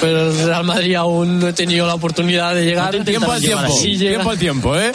[0.01, 2.91] pero el Real Madrid aún no he tenido la oportunidad de llegar.
[3.05, 4.13] Tiempo al tiempo, Sí llega.
[4.13, 4.93] tiempo al tiempo, ¿eh?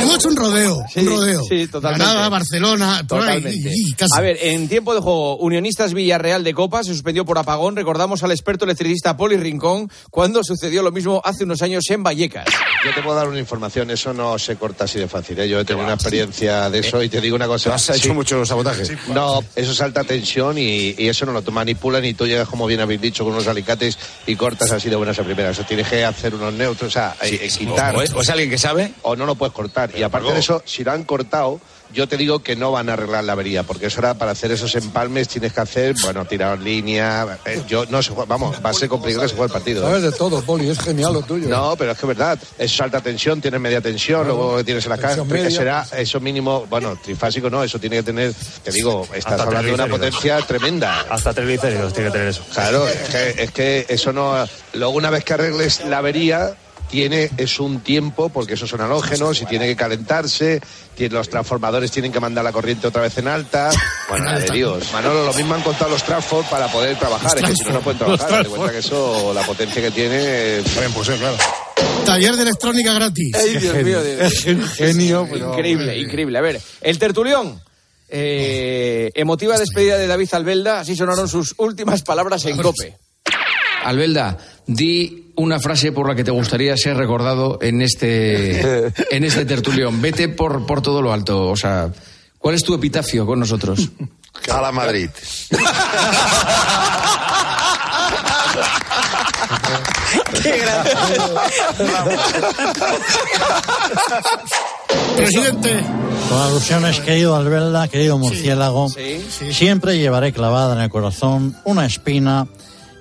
[0.00, 1.42] Hemos hecho un rodeo, un rodeo.
[1.48, 2.04] Sí, totalmente.
[2.04, 3.70] Granada, Barcelona, ahí, Totalmente.
[3.74, 4.10] y- y casi.
[4.16, 7.76] A ver, en tiempo de juego, Unionistas Villarreal de Copa se suspendió por apagón.
[7.76, 12.46] Recordamos al experto electricista Poli Rincón cuando sucedió lo mismo hace unos años en Vallecas.
[12.84, 15.38] Yo te puedo dar una información, eso no se corta así de fácil.
[15.38, 15.48] ¿eh?
[15.48, 17.74] Yo he tenido una experiencia de eso y te digo una cosa.
[17.74, 18.82] ¿Has hecho mucho sabotaje?
[19.14, 22.66] No, eso es alta tensión y, y eso no lo manipulan y tú llegas, como
[22.66, 25.58] bien habéis dicho, con unos alicates y cortas así de buenas a primeras.
[25.60, 27.94] O tienes que hacer unos neutros, o sea, eh, quitar.
[27.94, 28.92] o es- o es alguien que sabe.
[29.02, 29.71] O no lo puedes cortar.
[29.94, 31.60] Y aparte de eso, si lo han cortado,
[31.92, 34.50] yo te digo que no van a arreglar la avería, porque eso era para hacer
[34.50, 37.38] esos empalmes tienes que hacer, bueno, tirar línea.
[37.44, 39.82] eh, yo no sé, vamos, va a ser complicado que se juegue el partido.
[39.82, 39.86] ¿eh?
[39.86, 41.48] Sabes de todo, Poli, es genial lo tuyo.
[41.48, 42.38] No, pero es que es verdad.
[42.58, 45.50] Eso es alta tensión, tienes media tensión, luego tienes en la media.
[45.50, 49.68] Será eso mínimo, bueno, trifásico no, eso tiene que tener, te digo, estás Hasta hablando
[49.68, 51.06] de una potencia tremenda.
[51.10, 52.42] Hasta triglicéridos tiene que tener eso.
[52.52, 54.34] Claro, es que, es que eso no.
[54.74, 56.56] Luego, una vez que arregles la avería,
[56.92, 60.60] tiene es un tiempo, porque esos son halógenos y tiene que calentarse,
[60.94, 63.70] tiene, los transformadores tienen que mandar la corriente otra vez en alta.
[64.10, 64.92] Bueno, de Dios.
[64.92, 67.80] Manolo, lo mismo han contado los Transform para poder trabajar, es que si no, no
[67.80, 68.28] pueden trabajar.
[68.28, 68.56] Transform.
[68.56, 70.60] cuenta que eso, la potencia que tiene.
[70.60, 71.36] Bien, pues claro.
[72.04, 73.34] Taller de electrónica gratis.
[73.34, 74.20] Ay, Dios mío, Dios.
[74.20, 76.36] Es un genio, pero- Increíble, increíble.
[76.38, 77.58] A ver, el tertulión.
[78.14, 82.98] Eh, emotiva despedida de David Albelda, así sonaron sus últimas palabras en COPE.
[83.84, 84.36] Albelda,
[84.74, 90.00] di una frase por la que te gustaría ser recordado en este, en este tertulión.
[90.00, 91.48] Vete por, por todo lo alto.
[91.48, 91.90] O sea,
[92.38, 93.90] ¿cuál es tu epitafio con nosotros?
[94.50, 95.08] A la Madrid.
[100.42, 100.64] Qué
[105.16, 105.84] Presidente.
[106.28, 108.88] Con alusiones, querido Albelda, querido murciélago,
[109.50, 112.46] siempre llevaré clavada en el corazón una espina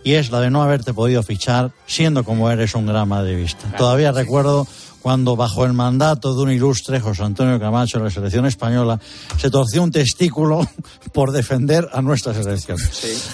[0.03, 3.75] y es la de no haberte podido fichar siendo como eres un gran madridista.
[3.77, 4.67] Todavía recuerdo
[5.01, 8.99] cuando bajo el mandato de un ilustre José Antonio Camacho en la selección española
[9.37, 10.67] se torció un testículo
[11.13, 12.77] por defender a nuestra selección.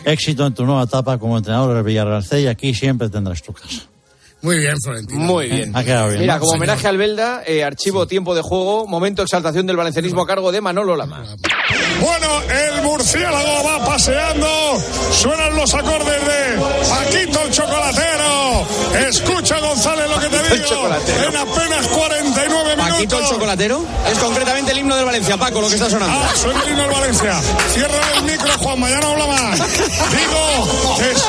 [0.05, 3.53] Éxito en tu nueva etapa como entrenador del Villarreal C y aquí siempre tendrás tu
[3.53, 3.87] casa.
[4.41, 5.19] Muy bien, Florentino.
[5.19, 5.75] Muy bien.
[5.75, 6.21] Ha quedado bien.
[6.21, 6.39] Mira, ¿no?
[6.41, 6.63] como Señor.
[6.63, 10.61] homenaje a Albelda, eh, archivo tiempo de juego, momento exaltación del valencianismo a cargo de
[10.61, 11.23] Manolo Lama.
[11.99, 14.47] Bueno, el murciélago va paseando.
[15.11, 18.67] Suenan los acordes de Paquito el chocolatero.
[19.09, 20.87] Escucha, González, lo que te digo.
[21.27, 22.89] En apenas 49 minutos.
[22.89, 26.15] Paquito el chocolatero es concretamente el himno del Valencia, Paco, lo que está sonando.
[26.15, 27.41] Ah, suena el himno del Valencia.
[27.73, 29.59] Cierra el micro, Juan, mañana habla más.
[30.11, 31.25] Digo, es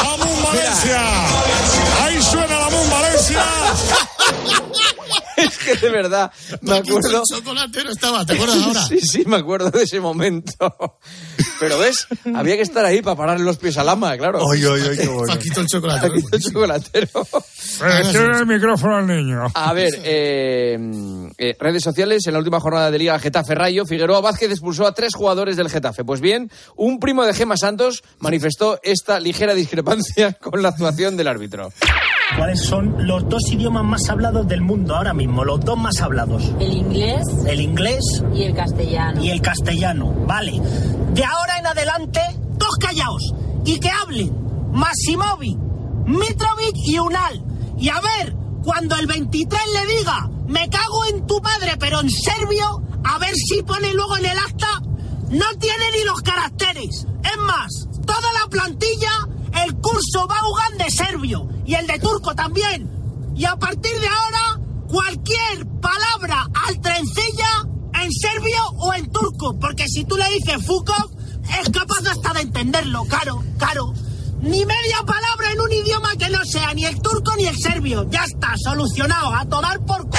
[0.00, 1.00] Amun Valencia.
[3.20, 3.44] Valencia.
[5.36, 6.30] es que de verdad,
[6.62, 7.22] me acuerdo.
[7.22, 8.82] El chocolatero estaba, ¿te acuerdas ahora?
[8.82, 10.98] Sí, sí, me acuerdo de ese momento.
[11.58, 14.40] Pero ves, había que estar ahí para pararle los pies al ama, claro.
[14.50, 15.32] Ay, ay, ay, qué bueno.
[15.32, 16.14] Paquito el chocolatero.
[16.14, 17.26] Paquito el chocolatero.
[18.10, 19.46] Tiene el micrófono al niño.
[19.54, 20.78] A ver, eh,
[21.38, 22.26] eh, redes sociales.
[22.26, 25.68] En la última jornada de Liga Getafe Rayo, Figueroa Vázquez expulsó a tres jugadores del
[25.68, 26.04] Getafe.
[26.04, 31.28] Pues bien, un primo de Gema Santos manifestó esta ligera discrepancia con la actuación del
[31.28, 31.70] árbitro.
[32.36, 35.44] ¿Cuáles son los dos idiomas más hablados del mundo ahora mismo?
[35.44, 36.52] Los dos más hablados.
[36.60, 38.00] El inglés El inglés
[38.32, 39.22] y el castellano.
[39.22, 40.12] y el castellano.
[40.26, 40.60] Vale.
[41.12, 42.20] De ahora en adelante,
[42.56, 43.34] dos callaos.
[43.64, 44.32] Y que hablen
[44.72, 45.58] Massimovic,
[46.06, 47.44] Mitrovic y Unal.
[47.78, 52.10] Y a ver, cuando el 23 le diga, me cago en tu padre, pero en
[52.10, 54.80] serbio, a ver si pone luego en el acta,
[55.30, 57.06] no tiene ni los caracteres.
[57.24, 59.10] Es más, toda la plantilla,
[59.64, 62.90] el curso Baugan de serbio y el de turco también.
[63.36, 67.64] Y a partir de ahora, cualquier palabra al trencilla
[68.02, 71.10] en serbio o en turco, porque si tú le dices Fukov,
[71.60, 73.92] es capaz hasta de entenderlo, caro, caro.
[74.40, 78.08] Ni media palabra en un idioma que no sea ni el turco ni el serbio.
[78.10, 80.02] Ya está, solucionado, a tomar por...
[80.02, 80.18] c-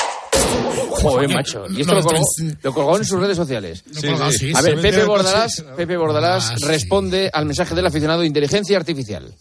[0.92, 1.66] Joder, macho.
[1.70, 3.84] Y esto No, lo, colgó, entonces- lo colgó en sus redes sociales.
[3.92, 4.80] Sí, A ver.
[4.82, 5.64] Pepe Bordalás.
[5.76, 6.66] Pepe Bordalás Ah, sí.
[6.66, 9.34] responde al mensaje del aficionado de inteligencia artificial.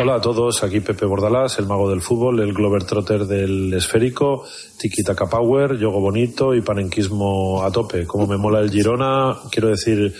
[0.00, 4.44] Hola a todos, aquí Pepe Bordalás, el mago del fútbol, el Glover Trotter del esférico,
[4.78, 8.06] Tiki Taka Power, Yogo Bonito y Panenquismo a tope.
[8.06, 10.14] Como me mola el Girona, quiero decir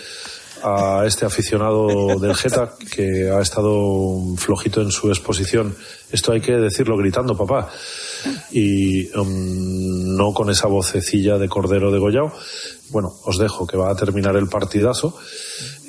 [0.63, 5.75] a este aficionado del Geta que ha estado flojito en su exposición.
[6.11, 7.69] Esto hay que decirlo gritando, papá.
[8.51, 12.31] Y um, no con esa vocecilla de cordero degollado.
[12.89, 15.17] Bueno, os dejo que va a terminar el partidazo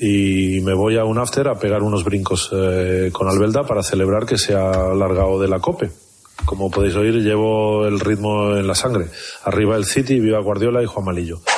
[0.01, 4.26] y me voy a un after a pegar unos brincos eh, con Albelda para celebrar
[4.26, 5.91] que se ha largado de la cope.
[6.45, 9.07] Como podéis oír, llevo el ritmo en la sangre.
[9.45, 11.41] Arriba el City, viva Guardiola y Juan Malillo.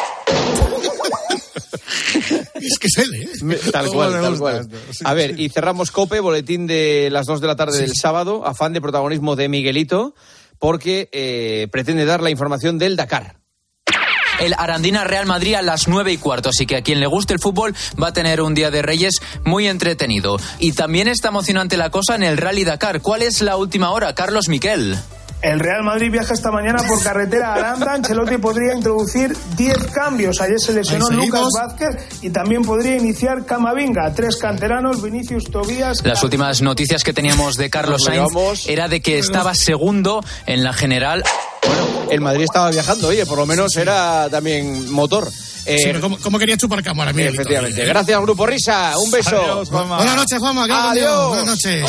[2.55, 3.61] Es que es él, ¿eh?
[3.71, 4.69] Tal ¿Cómo cual, le tal cual.
[5.05, 8.73] A ver, y cerramos COPE, boletín de las 2 de la tarde del sábado, afán
[8.73, 10.15] de protagonismo de Miguelito,
[10.59, 13.37] porque eh, pretende dar la información del Dakar.
[14.41, 16.51] el Arandina Real Madrid a las 9 y cuarto.
[16.51, 19.21] Así que a quien le guste el fútbol va a tener un día de Reyes
[19.45, 20.39] muy entretenido.
[20.59, 23.01] Y también está emocionante la cosa en el Rally Dakar.
[23.01, 24.99] ¿Cuál es la última hora, Carlos Miquel?
[25.43, 27.93] El Real Madrid viaja esta mañana por carretera a Aranda.
[27.95, 30.41] Ancelotti podría introducir 10 cambios.
[30.41, 31.49] Ayer se lesionó Lucas.
[31.55, 34.13] Vázquez y también podría iniciar Camavinga.
[34.15, 35.99] Tres canteranos, Vinicius Tobías.
[36.05, 38.33] Las últimas noticias que teníamos de Carlos Sainz
[38.67, 41.23] era de que estaba segundo en la general.
[42.11, 45.29] El Madrid estaba viajando, oye, por lo menos era también motor.
[45.67, 47.43] Eh, Sí, pero ¿cómo, cómo quería chupar cámara, Miguelito?
[47.43, 47.83] efectivamente.
[47.83, 48.93] Eh, Gracias, Grupo Risa.
[48.99, 49.37] Un beso.
[49.37, 49.97] Adiós, Juanma.
[49.97, 50.91] Buenas noches, Juanma.
[50.91, 51.29] Adiós.
[51.29, 51.85] Buenas noches.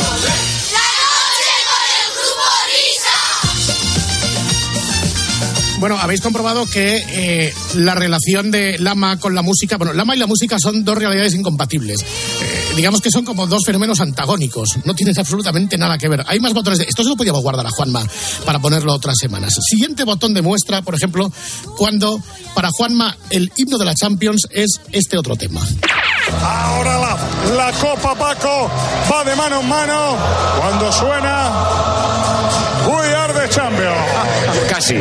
[5.80, 10.20] Bueno, habéis comprobado que eh, la relación de Lama con la música, bueno, Lama y
[10.20, 12.02] la música son dos realidades incompatibles.
[12.02, 14.80] Eh, digamos que son como dos fenómenos antagónicos.
[14.86, 16.24] No tienen absolutamente nada que ver.
[16.28, 16.86] Hay más botones de.
[16.86, 18.04] Esto se lo podíamos guardar a Juanma
[18.44, 19.54] para ponerlo otras semanas.
[19.70, 21.32] Siguiente botón de muestra, por ejemplo,
[21.78, 22.20] cuando
[22.56, 25.62] para Juanma el himno de la Champions es este otro tema.
[26.42, 28.72] Ahora la, la Copa Paco
[29.12, 30.18] va de mano en mano
[30.60, 31.52] cuando suena
[32.88, 34.37] We Are Champions.
[34.78, 34.94] Casi.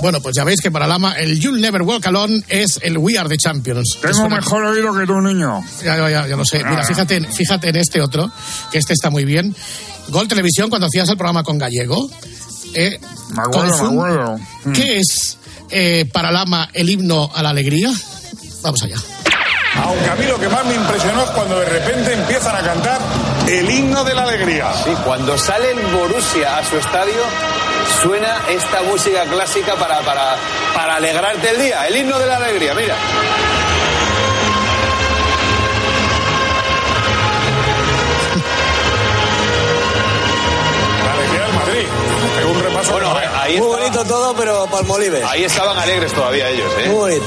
[0.00, 3.16] Bueno, pues ya veis que para Lama el You'll Never Walk Alone es el We
[3.16, 3.98] Are the Champions.
[4.00, 5.62] Tengo suena- mejor oído que tu niño.
[5.84, 6.58] Ya, ya, ya, ya lo sé.
[6.58, 6.84] Mira, Ah.
[6.84, 8.28] fíjate, en- fíjate en este otro,
[8.72, 9.54] que este está muy bien.
[10.08, 12.10] Gol Televisión, cuando hacías el programa con Gallego.
[12.74, 12.98] Eh,
[13.30, 14.38] Me acuerdo, me acuerdo.
[14.64, 14.72] Mm.
[14.72, 15.38] ¿Qué es
[15.70, 17.92] eh, para Lama el himno a la alegría?
[18.62, 18.96] Vamos allá.
[19.84, 23.00] Aunque a mí lo que más me impresionó es cuando de repente empiezan a cantar
[23.48, 24.72] el himno de la alegría.
[24.84, 27.22] Sí, cuando sale el Borussia a su estadio,
[28.02, 30.36] suena esta música clásica para, para,
[30.74, 32.94] para alegrarte el día, el himno de la alegría, mira.
[41.04, 41.86] La alegría del Madrid.
[42.38, 42.92] Es un repaso.
[42.92, 45.24] Bueno, ahí Muy estaba- bonito todo, pero Palmolive.
[45.24, 46.88] Ahí estaban alegres todavía ellos, ¿eh?
[46.88, 47.26] Muy bonito.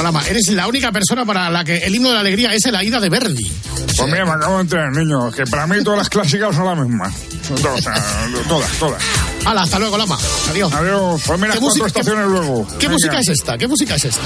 [0.00, 2.64] Pero Lama, eres la única persona para la que el himno de la alegría es
[2.64, 3.52] el Aida de Verdi.
[3.98, 6.78] Pues mira, me acabo de enterar, niño, que para mí todas las clásicas son las
[6.78, 7.12] mismas.
[7.46, 9.02] Todas, o sea, todas, todas.
[9.44, 10.16] Hala, hasta luego, Lama.
[10.48, 10.72] Adiós.
[10.72, 11.20] Adiós.
[11.26, 12.66] Pues mira, ¿Qué cuatro estaciones luego.
[12.78, 12.92] ¿Qué Venga.
[12.92, 13.58] música es esta?
[13.58, 14.22] ¿Qué música es esta?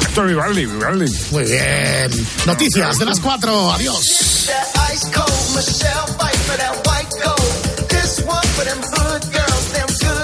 [0.00, 1.12] Esto es Vivaldi, Vivaldi.
[1.32, 2.26] Muy bien.
[2.46, 3.72] Noticias de las cuatro.
[3.72, 4.00] Adiós.
[4.94, 7.88] Ice cold Michelle fight for that white gold.
[7.88, 10.19] This one for them hood girls, them good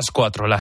[0.00, 0.48] las cuatro, las